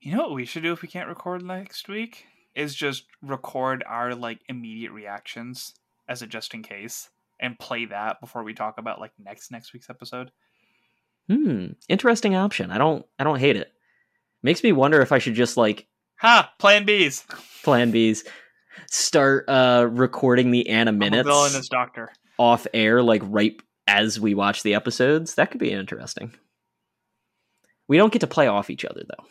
[0.01, 2.27] You know what we should do if we can't record next week?
[2.57, 5.75] Is just record our like immediate reactions
[6.09, 9.73] as a just in case and play that before we talk about like next next
[9.73, 10.31] week's episode.
[11.29, 12.71] Hmm, interesting option.
[12.71, 13.73] I don't I don't hate it.
[14.43, 15.87] Makes me wonder if I should just like
[16.17, 17.25] ha plan B's.
[17.63, 18.25] Plan B's.
[18.91, 24.35] Start uh recording the And a Minutes his doctor off air, like right as we
[24.35, 25.35] watch the episodes.
[25.35, 26.33] That could be interesting.
[27.89, 29.25] We don't get to play off each other though.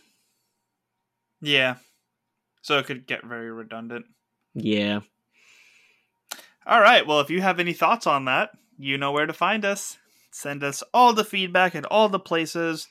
[1.41, 1.76] Yeah.
[2.66, 4.07] So it could get very redundant.
[4.55, 5.01] Yeah.
[6.66, 7.05] All right.
[7.05, 9.99] Well, if you have any thoughts on that, you know where to find us.
[10.32, 12.88] Send us all the feedback at all the places.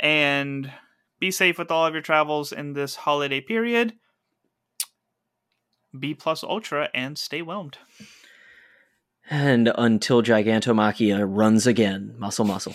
[0.00, 0.72] And
[1.20, 3.92] be safe with all of your travels in this holiday period.
[5.98, 7.76] B plus ultra and stay whelmed.
[9.28, 12.74] And until Gigantomachia runs again, muscle muscle.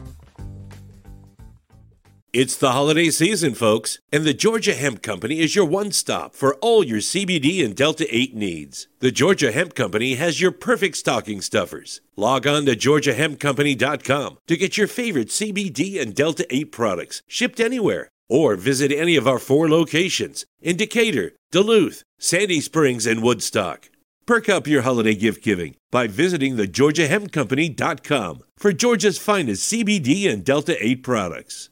[2.33, 6.55] It's the holiday season, folks, and the Georgia Hemp Company is your one stop for
[6.61, 8.87] all your CBD and Delta 8 needs.
[8.99, 11.99] The Georgia Hemp Company has your perfect stocking stuffers.
[12.15, 18.07] Log on to GeorgiaHempCompany.com to get your favorite CBD and Delta 8 products shipped anywhere,
[18.29, 23.89] or visit any of our four locations in Decatur, Duluth, Sandy Springs, and Woodstock.
[24.25, 30.45] Perk up your holiday gift giving by visiting the GeorgiaHempCompany.com for Georgia's finest CBD and
[30.45, 31.70] Delta 8 products.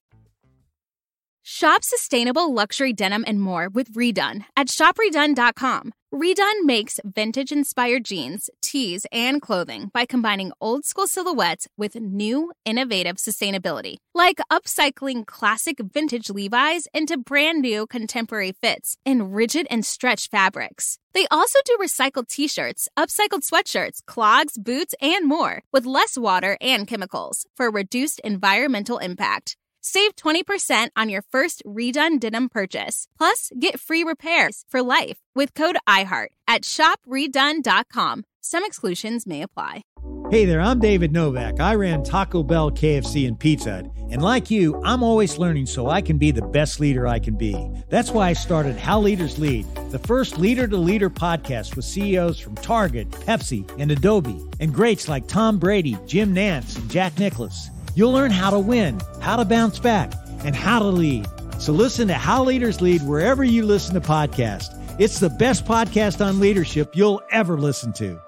[1.52, 5.91] Shop sustainable luxury denim and more with Redone at shopredone.com.
[6.14, 12.52] Redone makes vintage inspired jeans, tees, and clothing by combining old school silhouettes with new,
[12.66, 19.84] innovative sustainability, like upcycling classic vintage Levi's into brand new contemporary fits in rigid and
[19.84, 21.00] stretch fabrics.
[21.14, 26.60] They also do recycled t shirts, upcycled sweatshirts, clogs, boots, and more with less water
[26.62, 29.58] and chemicals for reduced environmental impact.
[29.82, 33.07] Save 20% on your first redone denim purchase.
[33.17, 38.25] Plus, get free repairs for life with code IHEART at shopredone.com.
[38.41, 39.84] Some exclusions may apply.
[40.32, 41.59] Hey there, I'm David Novak.
[41.59, 43.86] I ran Taco Bell, KFC, and Pizza Hut.
[44.11, 47.36] And like you, I'm always learning so I can be the best leader I can
[47.36, 47.69] be.
[47.89, 52.39] That's why I started How Leaders Lead, the first leader to leader podcast with CEOs
[52.39, 57.69] from Target, Pepsi, and Adobe, and greats like Tom Brady, Jim Nantz, and Jack Nicklaus.
[57.96, 60.14] You'll learn how to win, how to bounce back,
[60.44, 61.28] and how to lead.
[61.60, 64.76] So listen to How Leaders Lead wherever you listen to podcasts.
[65.00, 68.20] It's the best podcast on leadership you'll ever listen to.